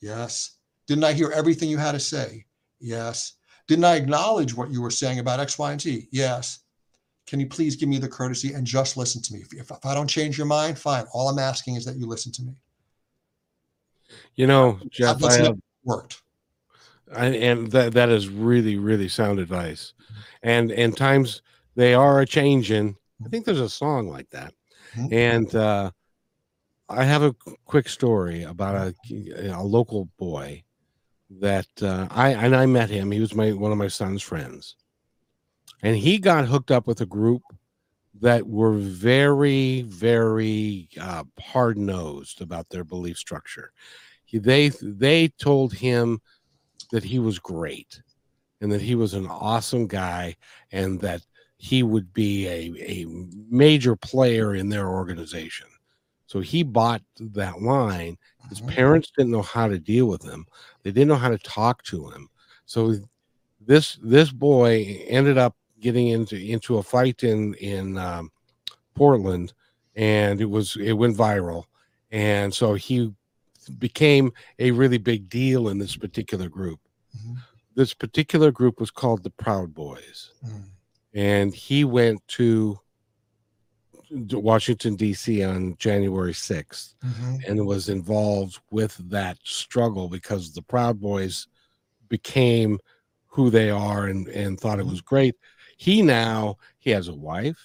[0.00, 0.56] Yes.
[0.86, 2.44] Didn't I hear everything you had to say?
[2.80, 3.34] Yes.
[3.66, 6.08] Didn't I acknowledge what you were saying about X, Y, and Z?
[6.10, 6.60] Yes.
[7.26, 9.40] Can you please give me the courtesy and just listen to me?
[9.40, 11.06] If, if, if I don't change your mind, fine.
[11.14, 12.52] All I'm asking is that you listen to me.
[14.36, 16.22] You know, Jeff, I have, worked.
[17.14, 19.92] I, and that that is really really sound advice,
[20.42, 21.42] and and times
[21.76, 22.96] they are a changing.
[23.24, 24.54] I think there's a song like that,
[24.96, 25.12] Mhm.
[25.12, 25.90] and uh,
[26.88, 27.34] I have a
[27.66, 28.74] quick story about
[29.10, 30.64] a a local boy
[31.40, 33.10] that uh, I and I met him.
[33.10, 34.76] He was my one of my son's friends,
[35.82, 37.42] and he got hooked up with a group
[38.20, 43.72] that were very very uh, hard nosed about their belief structure.
[44.34, 46.20] He, they they told him
[46.90, 48.02] that he was great
[48.60, 50.34] and that he was an awesome guy
[50.72, 51.22] and that
[51.56, 53.06] he would be a, a
[53.48, 55.68] major player in their organization.
[56.26, 58.18] So he bought that line.
[58.48, 58.68] His Mhm.
[58.74, 60.46] parents didn't know how to deal with him.
[60.82, 62.28] They didn't know how to talk to him.
[62.66, 62.96] So
[63.60, 68.32] this this boy ended up getting into into a fight in in um,
[68.94, 69.52] Portland,
[69.94, 71.66] and it was it went viral,
[72.10, 73.14] and so he
[73.68, 76.80] became a really big deal in this particular group.
[77.16, 77.36] Mhm.
[77.74, 80.64] This particular group was called the Proud Boys, Mm.
[81.14, 82.78] and he went to
[84.28, 85.42] to Washington D.C.
[85.42, 87.48] on January sixth Mhm.
[87.48, 91.48] and was involved with that struggle because the Proud Boys
[92.08, 92.78] became
[93.26, 95.34] who they are and, and thought it was great.
[95.78, 97.58] He now he has a wife,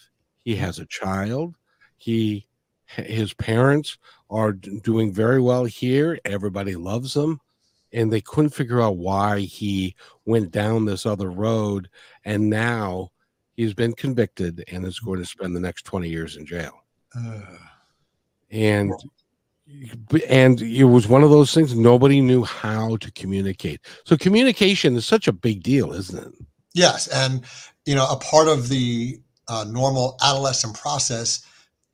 [0.43, 1.55] he has a child,
[1.97, 2.47] he
[2.89, 3.97] his parents
[4.29, 6.19] are doing very well here.
[6.25, 7.39] Everybody loves him,
[7.93, 11.89] and they couldn't figure out why he went down this other road.
[12.25, 13.11] And now
[13.55, 16.73] he's been convicted and is going to spend the next twenty years in jail
[17.15, 17.43] Ugh.
[18.51, 18.93] and
[20.27, 25.05] and it was one of those things nobody knew how to communicate so communication is
[25.05, 26.33] such a big deal isn't it
[26.73, 27.43] Yes, and
[27.85, 31.45] you know, a part of the uh, normal adolescent process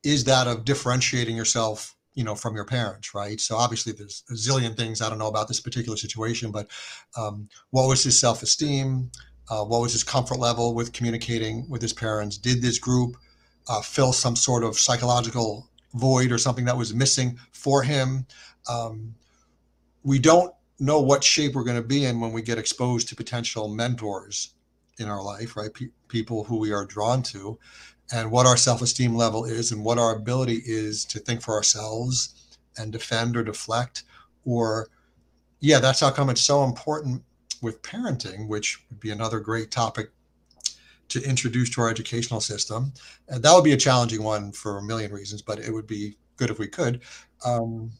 [0.06, 3.40] is that of differentiating yourself, you know, from your parents, right?
[3.40, 6.68] So obviously, there's a zillion things I don't know about this particular situation, but
[7.16, 9.10] um, what was his self-esteem?
[9.50, 12.38] Uh, what was his comfort level with communicating with his parents?
[12.38, 13.16] Did this group
[13.68, 18.26] uh, fill some sort of psychological void or something that was missing for him?
[18.70, 19.16] Um,
[20.04, 23.16] we don't know what shape we're going to be in when we get exposed to
[23.16, 24.54] potential mentors
[24.98, 25.74] in our life, right?
[25.74, 27.58] Pe- people who we are drawn to,
[28.12, 31.54] and what our self esteem level is, and what our ability is to think for
[31.54, 34.04] ourselves and defend or deflect.
[34.44, 34.88] Or,
[35.60, 37.22] yeah, that's how come it's so important
[37.62, 40.10] with parenting, which would be another great topic
[41.08, 42.92] to introduce to our educational system.
[43.28, 46.16] And that would be a challenging one for a million reasons, but it would be
[46.36, 47.00] good if we could.
[47.44, 47.90] Um,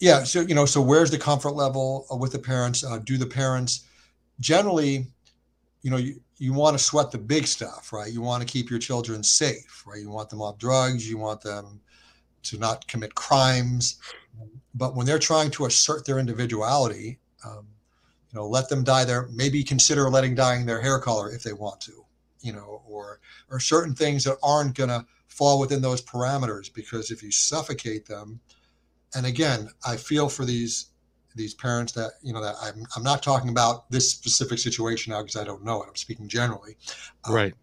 [0.00, 2.84] yeah, so, you know, so where's the comfort level with the parents?
[2.84, 3.84] Uh, do the parents
[4.40, 5.06] generally
[5.82, 8.12] you know you, you want to sweat the big stuff right?
[8.12, 10.00] You want to keep your children safe right?
[10.00, 11.08] You want them off drugs.
[11.08, 11.80] You want them
[12.44, 13.98] to not commit crimes.
[14.74, 17.66] But when they're trying to assert their individuality um,
[18.30, 21.52] you know let them dye their maybe consider letting dyeing their hair color if they
[21.52, 22.04] want to
[22.40, 27.10] you know or or certain things that aren't going to fall within those parameters because
[27.10, 28.40] if you suffocate them
[29.14, 30.86] and again i feel for these
[31.34, 35.22] these parents that you know that I'm, I'm not talking about this specific situation now
[35.22, 35.88] because I don't know it.
[35.88, 36.76] I'm speaking generally.
[37.24, 37.54] Um, right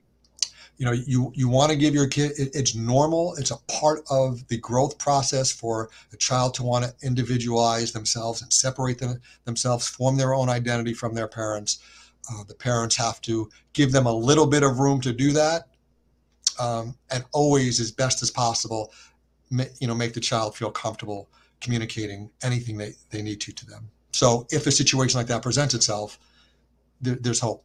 [0.78, 2.32] You know, you you want to give your kid.
[2.38, 3.36] It, it's normal.
[3.36, 8.42] It's a part of the growth process for a child to want to individualize themselves
[8.42, 11.80] and separate them, themselves, form their own identity from their parents.
[12.30, 15.68] Uh, the parents have to give them a little bit of room to do that,
[16.60, 18.92] um, and always, as best as possible,
[19.50, 21.30] ma- you know, make the child feel comfortable
[21.66, 23.90] communicating anything they, they need to to them.
[24.12, 26.20] So if a situation like that presents itself,
[27.02, 27.64] there, there's hope.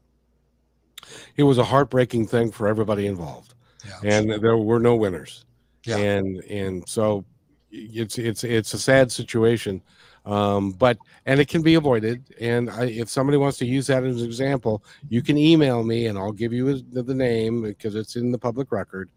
[1.37, 3.55] it was a heartbreaking thing for everybody involved
[3.87, 4.01] Yeah.
[4.15, 5.45] and there were no winners
[5.87, 5.97] Yeah.
[5.99, 6.27] and
[6.61, 7.25] and so
[7.71, 9.81] it's it's it's a sad situation
[10.27, 14.03] um but and it can be avoided and I, if somebody wants to use that
[14.05, 16.65] as an example you can email me and i'll give you
[17.09, 19.09] the name because it's in the public record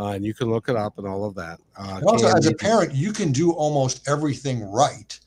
[0.00, 2.54] uh, and you can look it up and all of that uh, also, as a
[2.54, 5.18] parent, you can do almost everything right,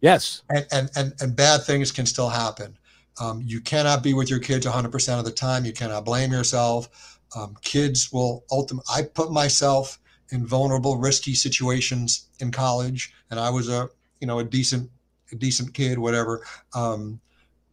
[0.00, 2.76] yes and and and, and bad things can still happen.
[3.18, 5.64] Um, you cannot be with your kids 100% of the time.
[5.64, 7.18] You cannot blame yourself.
[7.34, 8.84] Um, kids will ultimately.
[8.94, 9.98] I put myself
[10.30, 13.88] in vulnerable, risky situations in college, and I was a
[14.20, 14.90] you know a decent
[15.32, 16.44] a decent kid, whatever.
[16.74, 17.20] Um,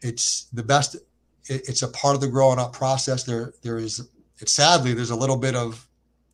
[0.02, 0.96] it's the best.
[0.96, 3.24] It, it's a part of the growing up process.
[3.24, 4.08] There there is.
[4.40, 5.88] It's sadly there's a little bit of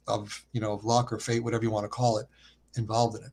[0.09, 2.27] of you know of luck or fate, whatever you want to call it,
[2.77, 3.31] involved in it.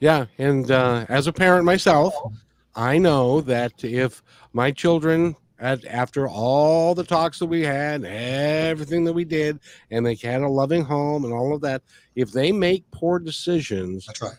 [0.00, 2.14] Yeah, and uh, as a parent myself,
[2.74, 9.04] I know that if my children, at, after all the talks that we had, everything
[9.04, 9.60] that we did,
[9.90, 11.82] and they had a loving home and all of that,
[12.16, 14.38] if they make poor decisions, That's right.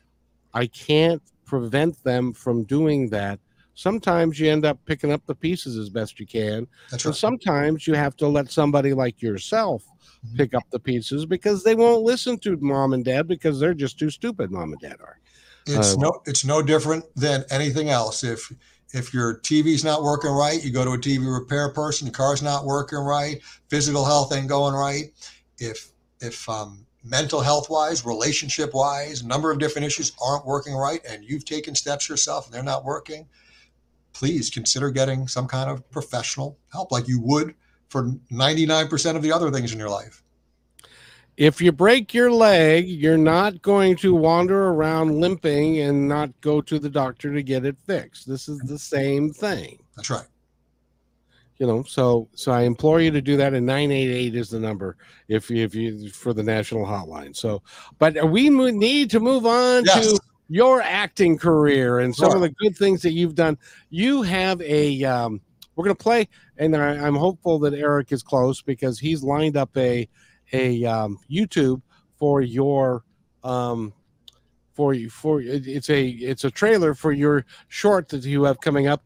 [0.54, 3.40] I can't prevent them from doing that.
[3.74, 7.18] Sometimes you end up picking up the pieces as best you can, That's and right.
[7.18, 9.84] sometimes you have to let somebody like yourself.
[10.36, 13.99] Pick up the pieces because they won't listen to mom and dad because they're just
[13.99, 14.51] too stupid.
[14.51, 15.19] Mom and dad are.
[15.65, 18.24] It's Uh, no it's no different than anything else.
[18.24, 18.51] If
[18.93, 22.07] if your TV's not working right, you go to a TV repair person.
[22.07, 23.41] Your car's not working right.
[23.69, 25.11] Physical health ain't going right.
[25.57, 30.74] If if um, mental health wise, relationship wise, a number of different issues aren't working
[30.74, 33.28] right, and you've taken steps yourself and they're not working,
[34.13, 37.55] please consider getting some kind of professional help, like you would
[37.94, 40.24] for ninety nine percent of the other things in your life.
[41.38, 46.60] If you break your leg, you're not going to wander around limping and not go
[46.62, 48.28] to the doctor to get it fixed.
[48.28, 49.80] This is the same thing.
[49.96, 50.26] That's right.
[51.60, 54.98] you know so so i implore you to do that and 988 is the number
[55.28, 57.62] if you if you for the national hotline so
[58.00, 60.14] but we need to move on Yes.
[60.14, 60.20] to
[60.50, 63.56] your acting career and some of the good things that you've done
[63.91, 65.39] you have a um
[65.76, 66.28] we're going to play
[66.58, 70.08] and I, i'm hopeful that eric is close because he's lined up a
[70.51, 71.82] a um, youtube
[72.18, 73.04] for your
[73.43, 73.93] um
[74.74, 78.88] for you for it's a it's a trailer for your short that you have coming
[78.88, 79.06] up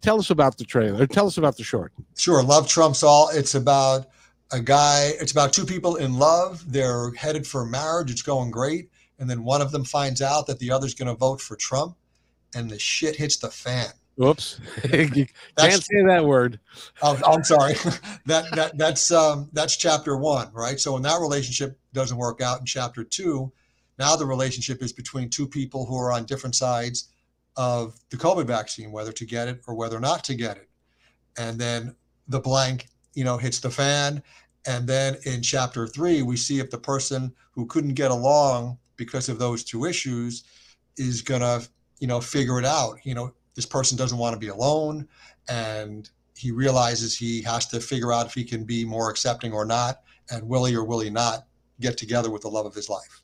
[0.00, 2.42] tell us about the trailer tell us about the short Sure.
[2.42, 3.28] Love trumps all.
[3.28, 4.06] It's about
[4.52, 6.64] a guy, it's about two people in love.
[6.70, 8.10] They're headed for marriage.
[8.10, 8.90] It's going great.
[9.18, 11.96] And then one of them finds out that the other's going to vote for Trump
[12.54, 13.88] and the shit hits the fan.
[14.16, 14.60] Whoops.
[14.92, 15.26] you
[15.58, 16.58] can't say that word.
[17.02, 17.74] oh, I'm sorry.
[18.26, 20.80] that, that, that's, um, that's chapter one, right?
[20.80, 23.52] So when that relationship doesn't work out in chapter two,
[23.98, 27.10] now the relationship is between two people who are on different sides
[27.56, 30.68] of the COVID vaccine, whether to get it or whether not to get it.
[31.38, 31.94] And then
[32.28, 34.22] the blank, you know, hits the fan.
[34.66, 39.28] And then in chapter three, we see if the person who couldn't get along because
[39.28, 40.44] of those two issues
[40.96, 41.60] is gonna,
[42.00, 42.96] you know, figure it out.
[43.04, 45.08] You know, this person doesn't want to be alone,
[45.48, 49.64] and he realizes he has to figure out if he can be more accepting or
[49.64, 51.46] not, and will he or will he not
[51.80, 53.22] get together with the love of his life.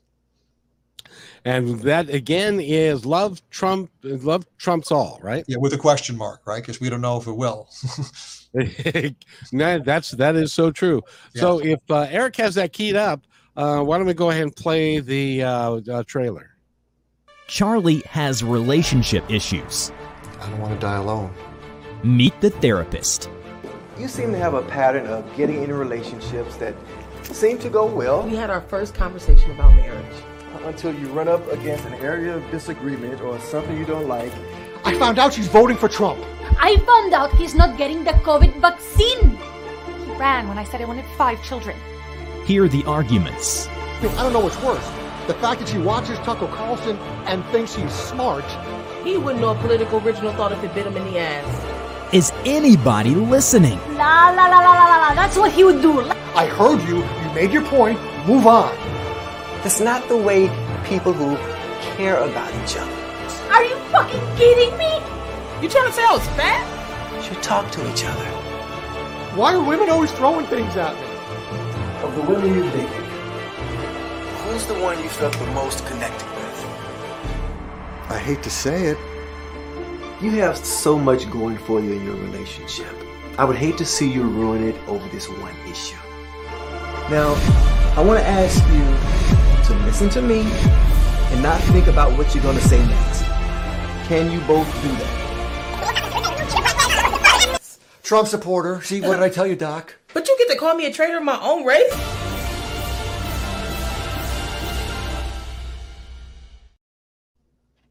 [1.45, 5.43] And that again is love Trump love trumps all, right?
[5.47, 6.61] Yeah, with a question mark, right?
[6.61, 7.69] Because we don't know if it will.
[9.51, 11.01] no, that's that is so true.
[11.35, 13.27] So if uh, Eric has that keyed up,
[13.57, 16.51] uh, why don't we go ahead and play the uh, uh, trailer?
[17.47, 19.91] Charlie has relationship issues.
[20.43, 21.31] I don't want to die alone.
[22.03, 23.29] Meet the therapist.
[23.97, 26.75] You seem to have a pattern of getting into relationships that
[27.23, 30.05] seem to go well We had our first conversation about marriage.
[30.65, 34.31] until you run up against an area of disagreement or something you don't like.
[34.85, 36.19] I found out she's voting for Trump.
[36.57, 39.37] I found out he's not getting the COVID vaccine.
[40.05, 41.77] He ran when I said I wanted five children.
[42.45, 43.67] Hear the arguments.
[43.67, 44.85] I don't know what's worse.
[45.27, 48.43] The fact that she watches Tucker Carlson and thinks he's smart.
[49.03, 52.13] He wouldn't know a political original thought if it bit him in the ass.
[52.13, 53.77] Is anybody listening?
[53.95, 55.13] La la la la la la la.
[55.13, 55.99] That's what he would do.
[56.35, 56.97] I heard you.
[56.97, 57.99] You made your point.
[58.25, 58.73] Move on.
[59.63, 60.47] That's not the way
[60.85, 61.35] people who
[61.95, 62.91] care about each other
[63.51, 64.91] Are you fucking kidding me?
[65.61, 66.69] You trying to say I was fat?
[67.23, 68.25] should talk to each other.
[69.35, 71.07] Why are women always throwing things at me?
[72.03, 72.89] Of the women you dated,
[74.43, 76.32] who's the one you felt the most connected with?
[78.13, 78.97] I hate to say it.
[80.21, 82.95] You have so much going for you in your relationship.
[83.39, 85.97] I would hate to see you ruin it over this one issue.
[87.09, 87.33] Now,
[87.97, 88.85] I want to ask you
[89.65, 93.23] to listen to me and not think about what you're going to say next.
[94.07, 95.19] Can you both do that?
[98.03, 98.79] Trump supporter.
[98.83, 99.95] See, what did I tell you, Doc?
[100.13, 102.12] But you get to call me a traitor of my own race?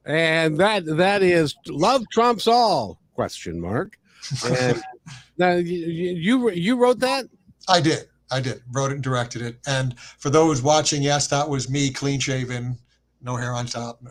[0.05, 3.98] And that that is love trumps all question mark.
[4.44, 4.82] And
[5.38, 7.26] now you, you you wrote that?
[7.68, 8.09] I did.
[8.30, 8.62] I did.
[8.72, 9.59] Wrote it and directed it.
[9.66, 12.78] And for those watching, yes, that was me, clean shaven,
[13.20, 14.03] no hair on top,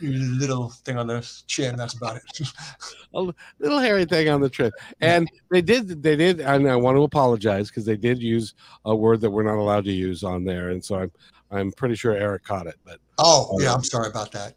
[0.00, 1.76] little thing on the chin.
[1.76, 2.40] That's about it.
[3.14, 4.74] a little hairy thing on the trip.
[5.00, 8.94] And they did, they did, and I want to apologize because they did use a
[8.94, 11.12] word that we're not allowed to use on there, and so I'm,
[11.50, 12.76] I'm pretty sure Eric caught it.
[12.84, 13.74] But Oh, yeah.
[13.74, 14.54] I'm sorry about that.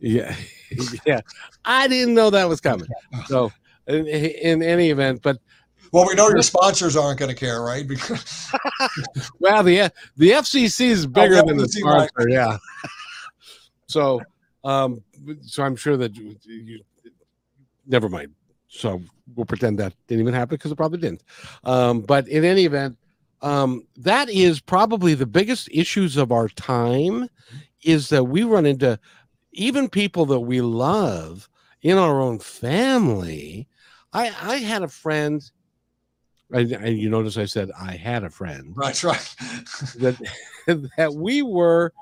[0.00, 0.34] Yeah,
[1.06, 1.20] yeah,
[1.64, 2.88] I didn't know that was coming.
[3.26, 3.52] So
[3.86, 5.38] in, in any event, but
[5.92, 7.86] Well, we know your sponsors aren't going to care, right?
[7.86, 8.50] Because
[9.38, 12.08] well, the the FCC is bigger the than the right.
[12.10, 12.58] sponsor, yeah.
[13.86, 14.20] So
[14.64, 15.02] Um,
[15.42, 16.80] so I'm sure that you, you
[17.86, 18.32] never mind.
[18.68, 19.02] So
[19.34, 21.22] we'll pretend that didn't even happen because it probably didn't.
[21.64, 22.96] Um, but in any event,
[23.42, 27.28] um, that is probably the biggest issues of our time
[27.82, 28.98] is that we run into
[29.52, 31.48] even people that we love
[31.82, 33.68] in our own family.
[34.12, 35.42] I I had a friend.
[36.52, 39.34] I, I you notice I said I had a friend Right, right.
[39.98, 40.16] that
[40.96, 41.92] that we were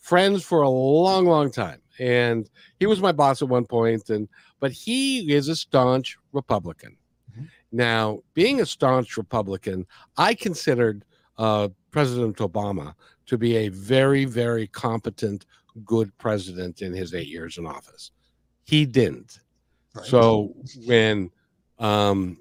[0.00, 2.50] friends for a long, long time, and
[2.80, 4.28] he was my boss at one point, and
[4.60, 6.96] but he is a staunch Republican.
[7.36, 7.48] Mhm.
[7.70, 9.86] Now, being a staunch Republican,
[10.16, 11.04] I considered
[11.38, 12.94] uh, President Obama
[13.26, 15.46] to be a very, very competent,
[15.84, 18.10] good president in his eight years in office.
[18.64, 19.38] He didn't.
[19.94, 20.04] right.
[20.04, 20.54] So
[20.86, 21.30] when
[21.78, 22.38] um,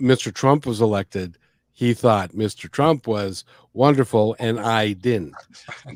[0.00, 0.32] Mr.
[0.32, 1.36] Trump was elected,
[1.72, 2.70] he thought Mr.
[2.70, 5.34] Trump was wonderful and I didn't.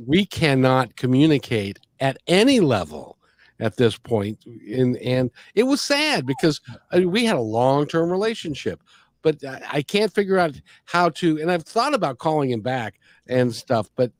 [0.06, 3.18] We cannot communicate at any level
[3.60, 6.60] at this point and and it was sad because
[6.90, 8.82] I mean, we had a long-term relationship
[9.22, 12.98] but I, I can't figure out how to and I've thought about calling him back
[13.26, 14.10] and stuff but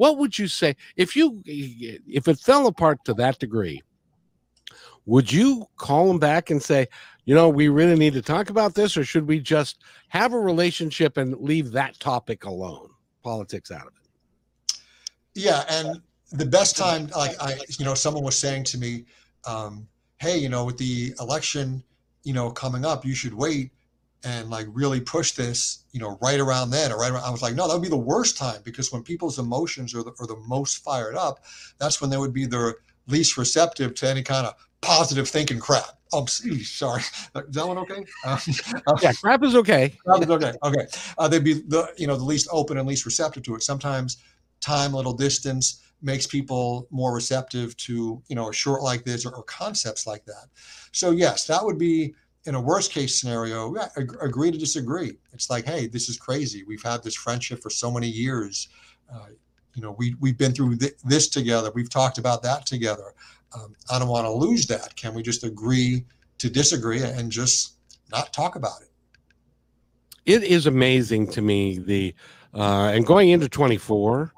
[0.00, 3.82] what would you say if you if it fell apart to that degree
[5.04, 6.86] would you call him back and say
[7.26, 10.38] you know we really need to talk about this or should we just have a
[10.38, 12.88] relationship and leave that topic alone
[13.22, 14.78] politics out of it?
[15.34, 16.00] Yeah, and
[16.32, 19.04] the best time, like I, you know, someone was saying to me,
[19.46, 19.86] um,
[20.18, 21.82] "Hey, you know, with the election,
[22.24, 23.70] you know, coming up, you should wait
[24.24, 27.42] and like really push this, you know, right around then or right around." I was
[27.42, 30.26] like, "No, that would be the worst time because when people's emotions are the, are
[30.26, 31.44] the most fired up,
[31.78, 32.74] that's when they would be the
[33.06, 37.02] least receptive to any kind of positive thinking crap." Oh, sorry.
[37.36, 38.04] Is that one okay?
[38.26, 38.38] Um,
[39.00, 40.52] yeah crap is okay that was okay.
[40.62, 40.86] Okay.
[41.16, 43.62] Uh, they'd be the you know the least open and least receptive to it.
[43.62, 44.18] Sometimes
[44.60, 49.34] time, little distance makes people more receptive to you know a short like this or,
[49.34, 50.46] or concepts like that.
[50.92, 52.14] So yes, that would be
[52.46, 53.74] in a worst case scenario.
[54.20, 55.18] Agree to disagree.
[55.32, 56.64] It's like, hey, this is crazy.
[56.66, 58.68] We've had this friendship for so many years.
[59.12, 59.26] Uh,
[59.74, 61.70] you know, we we've been through th- this together.
[61.74, 63.14] We've talked about that together.
[63.54, 64.94] Um, I don't want to lose that.
[64.96, 66.04] Can we just agree
[66.38, 67.76] to disagree and just
[68.10, 68.90] not talk about it?
[70.26, 72.14] it is amazing to me the
[72.54, 74.32] uh and going into 24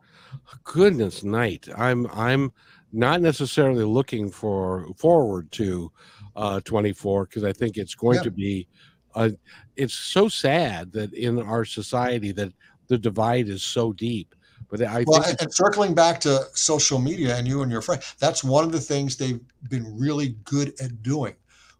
[0.65, 2.53] goodness night i'm i'm
[2.93, 5.91] not necessarily looking for forward to
[6.37, 8.23] uh 24 because i think it's going Yeah.
[8.23, 8.67] to be
[9.15, 9.31] uh
[9.77, 12.53] it's so sad that in our society that
[12.89, 14.35] the divide is so deep
[14.71, 18.03] but i Well, think and, circling back to social media and you and your friend,
[18.19, 21.35] that's one of the things they've been really good at doing.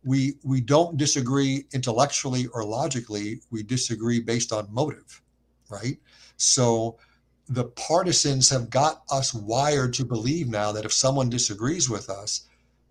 [0.05, 3.41] We we don't disagree intellectually or logically.
[3.51, 5.23] We disagree based on motive,
[5.71, 5.97] right?
[6.37, 6.99] So
[7.49, 12.49] the partisans have got us wired to believe now that if someone disagrees with us,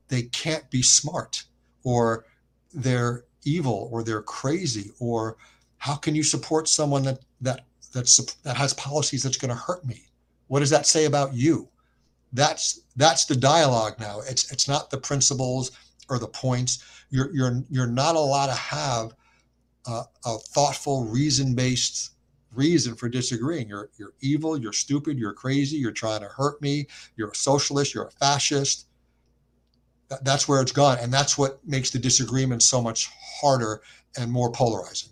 [0.08, 1.44] they can't be smart
[1.84, 2.26] or
[2.74, 5.38] they're evil or they're crazy or
[5.78, 9.86] how can you support someone that that that's that has policies that's going to hurt
[9.86, 10.04] me?
[10.48, 11.68] What does that say about you?
[12.34, 14.20] That's that's the dialogue now.
[14.30, 15.72] It's it's not the principles
[16.08, 16.84] or the points.
[17.10, 19.16] You're you're you're not allowed to have
[19.88, 22.12] a, a thoughtful reason based
[22.54, 23.68] reason for disagreeing.
[23.68, 27.94] You're you're evil you're stupid you're crazy you're trying to hurt me you're a socialist
[27.94, 28.88] you're a fascist
[30.12, 33.10] that, that's where it's gone and that's what makes the disagreement so much
[33.42, 33.82] harder
[34.20, 35.10] and more polarizing.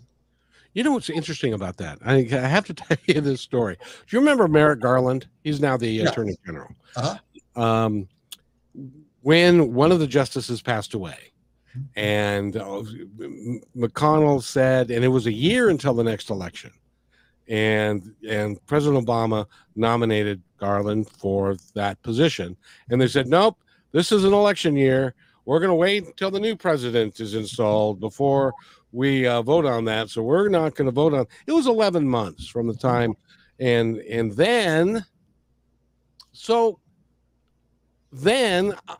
[0.74, 1.98] You know what's interesting about that?
[2.04, 3.76] I, I have to tell you this story.
[3.80, 5.26] Do you remember merrick garland?
[5.42, 6.08] He's now the Yeah.
[6.10, 6.68] attorney general.
[6.96, 7.60] Uh-huh.
[7.60, 8.06] um
[9.22, 11.16] when one of the justices passed away
[11.94, 12.82] and uh,
[13.76, 16.72] McConnell said, and it was a year until the next election,
[17.48, 19.46] and and President Obama
[19.76, 22.56] nominated Garland for that position,
[22.90, 23.56] and they said, nope,
[23.92, 25.14] this is an election year.
[25.44, 28.52] We're going to wait until the new president is installed before
[28.92, 30.10] we uh, vote on that.
[30.10, 31.26] So we're not going to vote on.
[31.46, 33.14] It was 11 months from the time,
[33.58, 35.04] and and then,
[36.32, 36.78] so
[38.12, 38.96] then uh,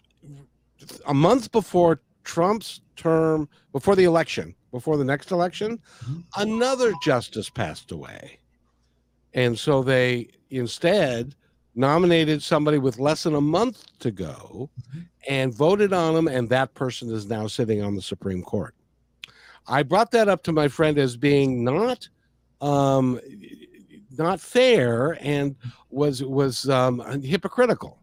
[1.06, 6.24] a month before Trump's term, before the election, before the next election, Mhm.
[6.36, 8.38] another justice passed away.
[9.34, 11.34] And so they instead
[11.74, 14.70] nominated somebody with less than a month to go
[15.28, 18.74] and voted on him, and that person is now sitting on the Supreme Court.
[19.66, 22.08] I brought that up to my friend as being not
[22.60, 23.20] um
[24.18, 25.56] not fair and
[25.90, 27.98] was was um hypocritical.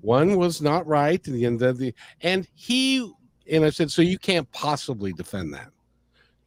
[0.00, 3.10] One was not right and the, the, the and he
[3.50, 5.70] and i said so you can't possibly defend that.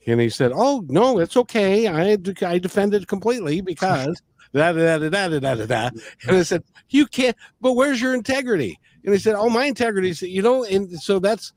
[0.07, 1.87] And he said oh no it's okay.
[1.87, 4.21] I i defended completely because
[4.55, 5.65] da da da da da da da.
[5.65, 5.89] da.
[6.27, 8.79] And I said, "You can't." But where's your integrity?
[9.03, 11.53] And he said, "Oh, my integrity is you know." And so that's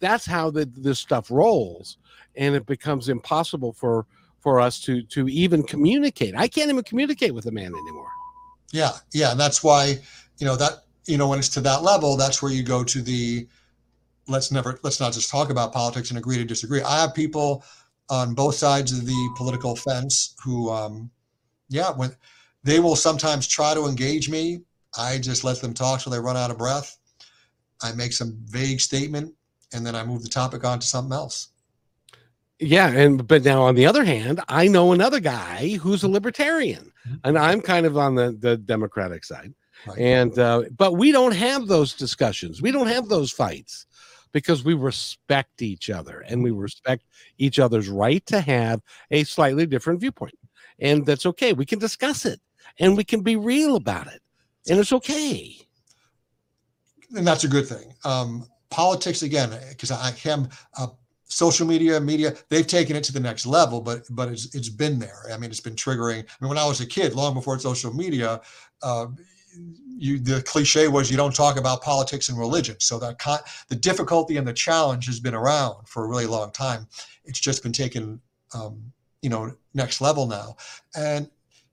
[0.00, 1.98] that's how the, this stuff rolls,
[2.36, 4.06] and it becomes impossible for
[4.40, 6.34] for us to to even communicate.
[6.36, 8.08] I can't even communicate with a man anymore.
[8.72, 9.98] Yeah, yeah, and that's why
[10.38, 13.02] you know that you know when it's to that level, that's where you go to
[13.02, 13.46] the
[14.26, 16.82] let's never let's not just talk about politics and agree to disagree.
[16.82, 17.64] I have people
[18.10, 21.10] on both sides of the political fence who um,
[21.68, 22.14] yeah, when
[22.64, 24.62] they will sometimes try to engage me,
[24.96, 26.98] I just let them talk till they run out of breath.
[27.82, 29.34] I make some vague statement,
[29.72, 31.48] and then I move the topic on to something else.
[32.58, 36.92] Yeah, and but now on the other hand, I know another guy who's a libertarian,
[37.22, 39.54] and I'm kind of on the the Democratic side.
[39.86, 39.98] Right.
[39.98, 42.60] And uh, but we don't have those discussions.
[42.60, 43.86] We don't have those fights
[44.32, 47.04] because we respect each other and we respect
[47.38, 50.34] each other's right to have a slightly different viewpoint.
[50.80, 51.52] And that's okay.
[51.52, 52.40] We can discuss it
[52.78, 54.20] and we can be real about it.
[54.68, 55.56] And it's okay.
[57.16, 57.94] and that's a good thing.
[58.04, 60.88] Um, politics again, because I am uh,
[61.24, 64.98] social media, media, they've taken it to the next level, but but it's it's been
[64.98, 65.22] there.
[65.32, 66.20] I mean, it's been triggering.
[66.20, 68.40] I mean, when I was a kid, long before social media,
[68.82, 69.06] uh,
[69.96, 72.76] you the cliche was you don't talk about politics and religion.
[72.80, 76.50] So that con- the difficulty and the challenge has been around for a really long
[76.50, 76.86] time.
[77.24, 78.20] It's just been taken,
[78.54, 78.92] um,
[79.22, 80.56] you know, next level now,
[80.96, 81.28] and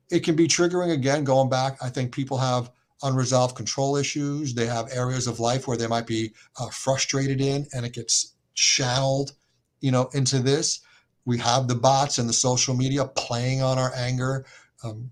[0.10, 1.24] it can be triggering again.
[1.24, 2.72] Going back, I think people have
[3.04, 4.54] unresolved control issues.
[4.54, 8.36] They have areas of life where they might be uh, frustrated in, and it gets
[8.54, 9.34] channeled,
[9.82, 10.82] you know, into this.
[11.26, 14.46] We have the bots and the social media playing on our anger.
[14.84, 15.12] Um,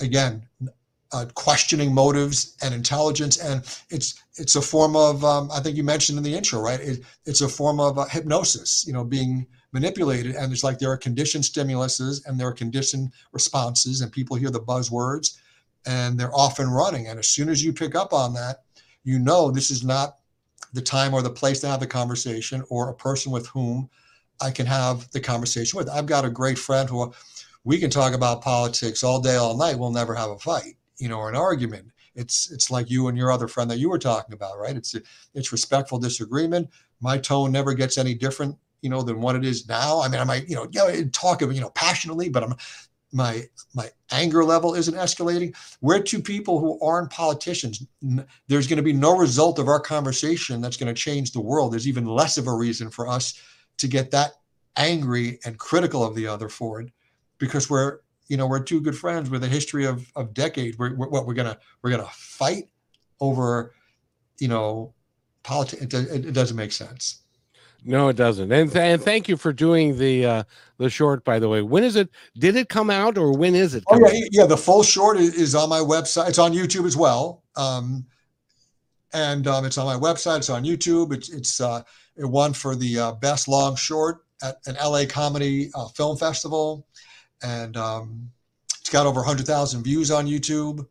[0.00, 0.48] again,
[1.12, 5.84] uh, questioning motives and intelligence, and it's it's a form of um, I think you
[5.84, 6.80] mentioned in the intro, right?
[6.80, 10.90] It, it's a form of uh, hypnosis, you know, being manipulated, and it's like there
[10.90, 15.36] are conditioned stimuluses and there are conditioned responses, and people hear the buzzwords
[15.86, 17.08] and they're off and running.
[17.08, 18.62] And as soon as you pick up on that,
[19.02, 20.18] you know this is not
[20.72, 23.90] the time or the place to have the conversation or a person with whom
[24.40, 25.88] I can have the conversation with.
[25.88, 27.12] I've got a great friend who
[27.64, 29.78] we can talk about politics all day, all night.
[29.78, 31.88] We'll never have a fight, you know, or an argument.
[32.14, 34.76] It's it's like you and your other friend that you were talking about, right?
[34.76, 34.94] It's
[35.34, 36.70] it's respectful disagreement.
[37.00, 40.02] My tone never gets any different, you know, than what it is now.
[40.02, 42.54] I mean, I might, you know, yeah, talk, you know, passionately, but I'm
[43.14, 45.56] my my anger level isn't escalating.
[45.80, 47.86] We're two people who aren't politicians.
[48.48, 51.72] There's going to be no result of our conversation that's going to change the world.
[51.72, 53.40] There's even less of a reason for us
[53.78, 54.32] to get that
[54.76, 56.90] angry and critical of the other for it
[57.38, 60.76] because we're you know we're two good friends with a history of of decades.
[60.76, 62.68] We're, we're what we're gonna we're gonna fight
[63.20, 63.72] over
[64.40, 64.92] you know
[65.42, 67.23] politics it, it, it doesn't make sense
[67.84, 68.50] No, it doesn't.
[68.50, 70.44] And, th- and thank you for doing the uh,
[70.78, 71.22] the short.
[71.22, 72.08] By the way, when is it?
[72.38, 73.84] Did it come out or when is it?
[73.88, 74.46] Oh yeah, yeah.
[74.46, 76.28] The full short is, is on my website.
[76.28, 78.06] It's on YouTube as well, um,
[79.12, 80.38] and um, it's on my website.
[80.38, 81.12] It's on YouTube.
[81.12, 81.82] It's it's uh,
[82.16, 86.86] it won for the uh, best long short at an LA Comedy uh, Film Festival,
[87.42, 88.30] and um,
[88.80, 90.86] it's got over hundred thousand views on YouTube.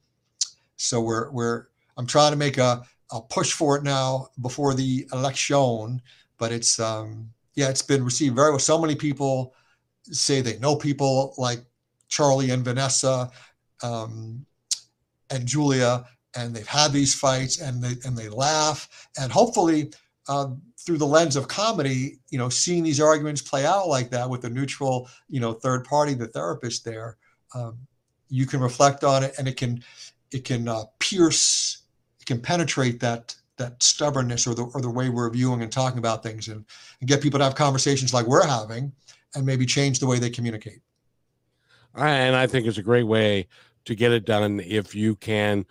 [0.76, 1.68] So we're we're
[1.98, 6.02] I'm trying to make a, a push for it now before the election,
[6.38, 8.60] but it's um, yeah, it's been received very well.
[8.60, 9.54] So many people
[10.04, 11.60] say they know people like
[12.10, 13.30] Charlie and Vanessa
[13.82, 14.46] um,
[15.30, 16.06] and Julia,
[16.36, 19.92] and they've had these fights, and they and they laugh, and hopefully
[20.28, 20.48] uh,
[20.80, 24.44] through the lens of comedy, you know, seeing these arguments play out like that with
[24.46, 27.18] a neutral, you know, third party, the therapist there,
[27.56, 27.78] um,
[28.30, 29.84] you can reflect on it, and it can
[30.32, 31.84] it can uh, pierce,
[32.20, 36.00] it can penetrate that that stubbornness or the or the way we're viewing and talking
[36.00, 36.66] about things, and,
[37.00, 38.92] and get people to have conversations like we're having,
[39.36, 40.82] and maybe change the way they communicate.
[41.96, 43.48] and I think it's a great way
[43.86, 45.66] to get it done if you can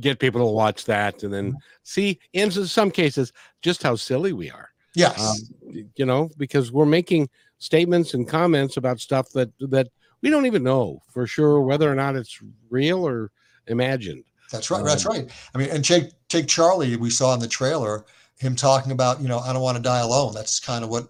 [0.00, 3.32] get people to watch that and then see in some cases
[3.62, 4.70] just how silly we are.
[4.94, 5.18] Yes.
[5.20, 7.28] Um, you know, because we're making
[7.58, 9.88] statements and comments about stuff that that
[10.20, 12.38] we don't even know for sure whether or not it's
[12.68, 13.30] real or
[13.66, 14.24] imagined.
[14.50, 14.84] That's right.
[14.84, 15.30] That's Um, right.
[15.54, 16.96] I mean, and take take Charlie.
[16.96, 18.04] We saw in the trailer
[18.36, 20.32] him talking about, you know, I don't want to die alone.
[20.32, 21.08] That's kind of what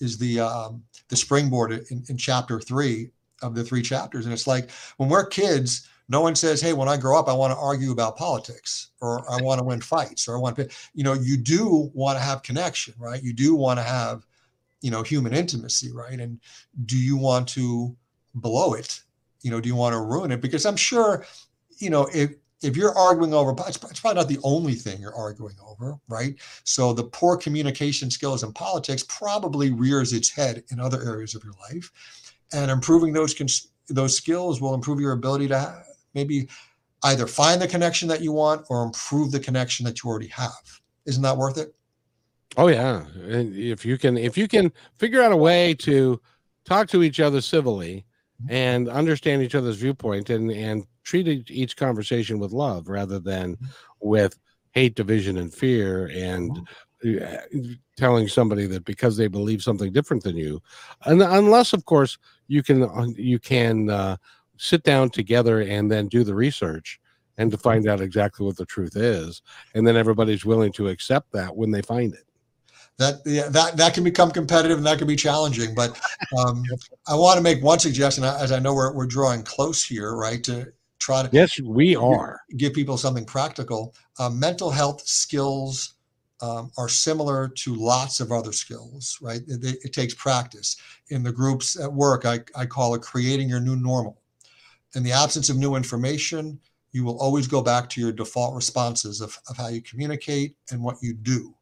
[0.00, 3.10] is the um, the springboard in, in chapter three
[3.42, 4.24] of the three chapters.
[4.24, 7.32] And it's like when we're kids, no one says, "Hey, when I grow up, I
[7.32, 10.68] want to argue about politics or I want to win fights or I want to."
[10.94, 13.22] You know, you do want to have connection, right?
[13.22, 14.26] You do want to have,
[14.80, 16.18] you know, human intimacy, right?
[16.18, 16.40] And
[16.86, 17.94] do you want to
[18.34, 19.02] blow it?
[19.42, 20.40] You know, do you want to ruin it?
[20.40, 21.24] Because I'm sure,
[21.78, 22.30] you know, if
[22.62, 26.34] if you're arguing over, it's, it's probably not the only thing you're arguing over, right?
[26.64, 31.44] So the poor communication skills in politics probably rears its head in other areas of
[31.44, 31.90] your life,
[32.52, 36.48] and improving those cons- those skills will improve your ability to have, maybe
[37.04, 40.80] either find the connection that you want or improve the connection that you already have.
[41.06, 41.74] Isn't that worth it?
[42.56, 46.20] Oh yeah, and if you can if you can figure out a way to
[46.64, 48.04] talk to each other civilly
[48.42, 48.52] mm-hmm.
[48.52, 53.56] and understand each other's viewpoint and and treat each- conversation with love rather than
[54.00, 54.38] with
[54.72, 56.60] hate, division, and fear and
[57.04, 57.38] uh,
[57.96, 60.60] telling somebody that because they believe something different than you,
[61.06, 64.16] and unless of course you can uh, you can uh,
[64.58, 67.00] sit down together and then do the research
[67.38, 69.42] and to find out exactly what the truth is,
[69.74, 72.24] and then everybody's willing to accept that when they find it.
[72.98, 75.74] that yeah, that that can become competitive and that can be challenging.
[75.74, 75.98] But
[76.38, 76.64] um,
[77.06, 80.42] I want to make one suggestion, as I know we're we're drawing close here, right?
[80.44, 82.40] To try to Yes, we are.
[82.56, 83.94] give people something practical.
[84.18, 85.94] Uh, mental health skills
[86.40, 89.40] um, are similar to lots of other skills, right?
[89.48, 90.76] It, it- takes practice.
[91.10, 94.22] In the groups at work, I, I call it creating your new normal.
[94.94, 96.60] In the absence of new information,
[96.92, 100.82] you will always go back to your default responses of, of how you communicate and
[100.82, 101.54] what you do.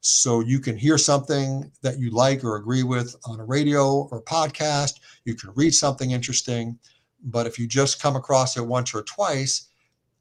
[0.00, 4.20] So you can hear something that you like or agree with on a radio or
[4.22, 4.94] podcast.
[5.24, 6.78] You can read something interesting.
[7.22, 9.68] But if you just come across it once or twice,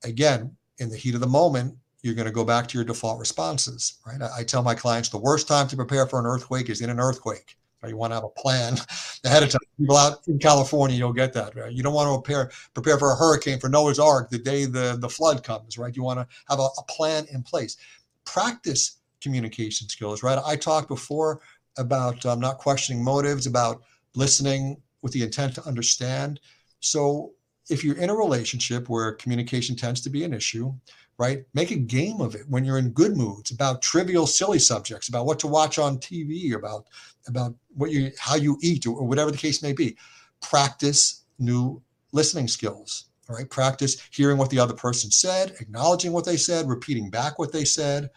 [0.04, 3.20] again, in the heat of the moment, you're going to go back to your default
[3.20, 4.22] responses, right?
[4.22, 6.90] I, I tell my clients the worst time to prepare for an earthquake is in
[6.90, 7.58] an earthquake.
[7.82, 7.90] Right?
[7.90, 8.78] You want to have a plan
[9.26, 9.60] ahead of time.
[9.80, 11.56] People out in California, you'll get that.
[11.56, 11.72] Right?
[11.72, 14.98] You don't want to prepare prepare for a hurricane for Noah's Ark the day the,
[15.00, 15.96] the flood comes, right?
[15.96, 17.78] You want to have a, a plan in place.
[18.26, 20.40] Practice communication skills, right?
[20.46, 21.42] I talked before
[21.78, 23.82] about um, not questioning motives, about
[24.16, 26.40] listening with the intent to understand.
[26.82, 27.32] So
[27.70, 30.74] if you're in a relationship where communication tends to be an issue,
[31.18, 31.44] right?
[31.54, 35.26] Make a game of it when you're in good moods about trivial, silly subjects, about
[35.26, 36.88] what to watch on TV, about
[37.28, 39.96] about what you how you eat, or whatever the case may be.
[40.42, 43.06] Practice new listening skills.
[43.30, 43.50] All right.
[43.50, 47.64] Practice hearing what the other person said, acknowledging what they said, repeating back what they
[47.64, 48.10] said.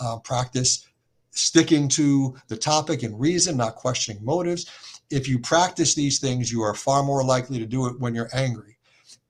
[0.00, 0.86] Uh, practice
[1.32, 4.70] sticking to the topic and reason, not questioning motives.
[5.12, 8.30] If you practice these things, you are far more likely to do it when you're
[8.32, 8.72] angry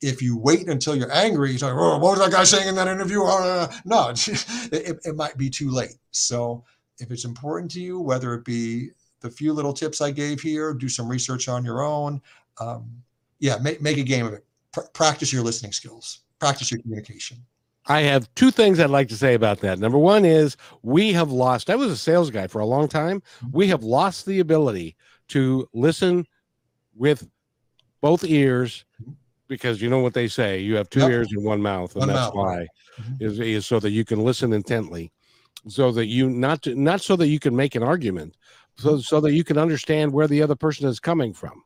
[0.02, 2.74] if you wait until you're angry, it's like, oh, what was that guy saying in
[2.74, 3.22] that interview?
[3.22, 4.10] Uh, no,
[4.72, 5.96] it, it might be too late.
[6.10, 6.64] So
[6.98, 10.74] if it's important to you, whether it be the few little tips I gave here,
[10.74, 12.20] do some research on your own.
[12.60, 12.90] Um,
[13.38, 14.44] yeah, make, make a game of it.
[14.72, 17.38] Pr- practice your listening skills, practice your communication.
[17.86, 19.80] I have two things I'd like to say about that.
[19.80, 23.22] Number one is we have lost, I was a sales guy for a long time.
[23.50, 24.96] We have lost the ability
[25.32, 26.26] to listen
[26.94, 27.28] with
[28.00, 28.84] both ears
[29.48, 31.10] because you know what they say you have two Yep.
[31.10, 32.66] ears and one mouth, and One that's mouth, why.
[33.00, 33.20] Mhm.
[33.22, 35.12] is, is so that you can listen intently,
[35.68, 38.36] so that you not to, not so that you can make an argument,
[38.76, 41.62] so so that you can understand where the other person is coming from.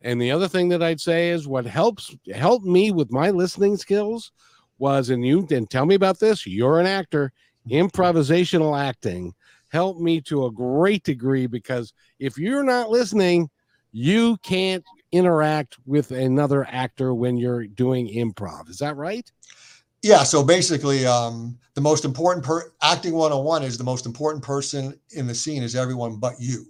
[0.00, 3.76] And the other thing that I'd say is what helps help me with my listening
[3.76, 4.32] skills
[4.78, 6.46] was, and you and tell me about this.
[6.46, 7.32] You're an actor,
[7.70, 9.34] improvisational acting
[9.72, 13.48] helped me to a great degree because if you're not listening,
[13.90, 18.68] you can't interact with another actor when you're doing improv.
[18.68, 19.30] Is that right?
[20.02, 20.24] Yeah.
[20.24, 25.26] So basically, um, the most important per acting 101 is the most important person in
[25.26, 26.66] the scene is everyone but you,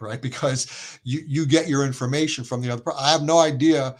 [0.00, 0.20] right?
[0.20, 2.82] Because you you get your information from the other.
[2.98, 3.96] I have no idea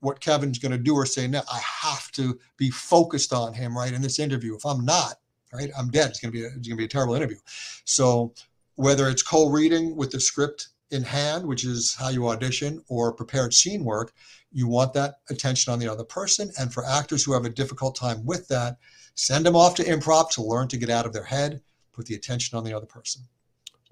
[0.00, 1.42] what Kevin's going to do or say now.
[1.52, 4.56] I have to be focused on him, right, in this interview.
[4.56, 5.16] If I'm not,
[5.58, 6.10] right, I'm dead.
[6.10, 7.38] It's going to be a, it's going to be a terrible interview.
[7.84, 8.32] So
[8.76, 13.54] whether it's co-reading with the script in hand, which is how you audition, or prepared
[13.54, 14.12] scene work,
[14.52, 16.50] you want that attention on the other person.
[16.58, 18.78] And for actors who have a difficult time with that,
[19.14, 21.60] send them off to improv to learn to get out of their head,
[21.92, 23.22] put the attention on the other person.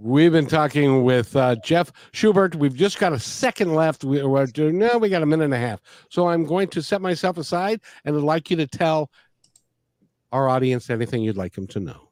[0.00, 2.54] We've been talking with uh, Jeff Schubert.
[2.54, 4.04] We've just got a second left.
[4.04, 5.80] We, we're doing, no, we got a minute and a half.
[6.08, 9.10] So I'm going to set myself aside and I'd like you to tell
[10.32, 12.08] our audience anything you'd like them to know.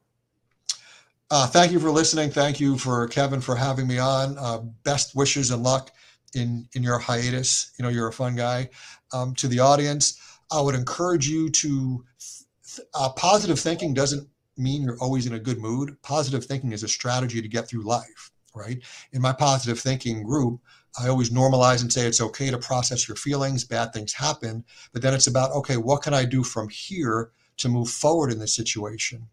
[1.31, 2.31] Uh, thank you for listening.
[2.31, 4.39] Thank you for Kevin for having me on.
[4.39, 5.91] Uh, best wishes and luck
[6.35, 7.73] in in your hiatus.
[7.79, 8.69] You know you're a fun guy.
[9.13, 10.21] Um, to the audience,
[10.53, 12.05] I would encourage you to.
[12.95, 15.97] Uh, positive thinking doesn't mean you're always in a good mood.
[16.03, 18.31] Positive thinking is a strategy to get through life.
[18.55, 18.79] Right.
[19.13, 20.61] In my positive thinking group,
[20.99, 23.65] I always normalize and say it's okay to process your feelings.
[23.65, 27.69] Bad things happen, but then it's about okay, what can I do from here to
[27.69, 29.29] move forward in this situation?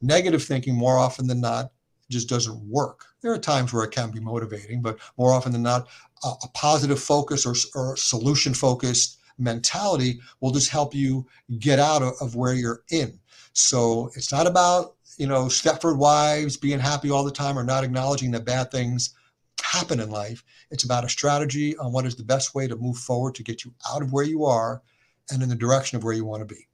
[0.00, 1.72] negative thinking more often than not
[2.10, 3.06] just doesn't work.
[3.20, 5.88] There are times where it can be motivating, but more often than not,
[6.24, 11.26] a, a positive focus or, or solution focused mentality will just help you
[11.58, 13.18] get out of, of where you're in.
[13.52, 17.84] So it's not about, you know, Stepford wives being happy all the time or not
[17.84, 19.14] acknowledging that bad things
[19.62, 20.42] happen in life.
[20.70, 23.64] It's about a strategy on what is the best way to move forward to get
[23.64, 24.82] you out of where you are
[25.30, 26.67] and in the direction of where you want to be.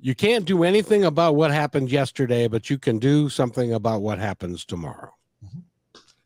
[0.00, 4.18] You can't do anything about what happened yesterday, but you can do something about what
[4.18, 5.12] happens tomorrow.
[5.44, 5.62] Mhm.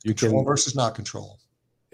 [0.05, 1.39] You Control can versus not control.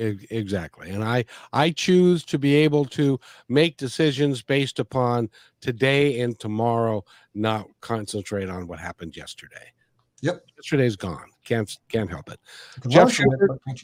[0.01, 3.18] E- exactly and i i choose to be able to
[3.49, 5.29] make decisions based upon
[5.61, 7.05] today and tomorrow
[7.35, 9.72] not concentrate on what happened yesterday
[10.22, 10.41] Yep.
[10.57, 12.39] yesterday's gone can't can't help it
[12.89, 13.61] Jeff it, Schubert.
[13.66, 13.74] you?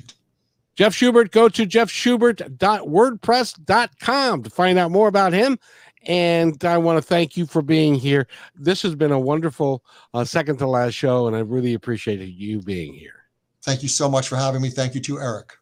[0.76, 5.59] jeff schubert go to jeffschubert.wordpress.com to find out more about him
[6.07, 9.82] and i want to thank you for being here this has been a wonderful
[10.14, 13.24] uh, second to last show and i really appreciated you being here
[13.64, 14.68] Thank you so much for having me.
[14.68, 15.55] Thank you to Eric.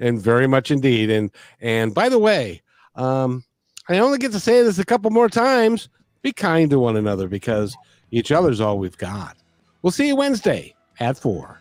[0.00, 1.10] and very much indeed.
[1.10, 2.60] And and by the way,
[2.96, 3.44] um,
[3.88, 5.88] I only get to say this a couple more times.
[6.22, 7.76] Be kind to one another because
[8.10, 9.36] each other's all we've got.
[9.82, 11.60] We'll see you Wednesday at four.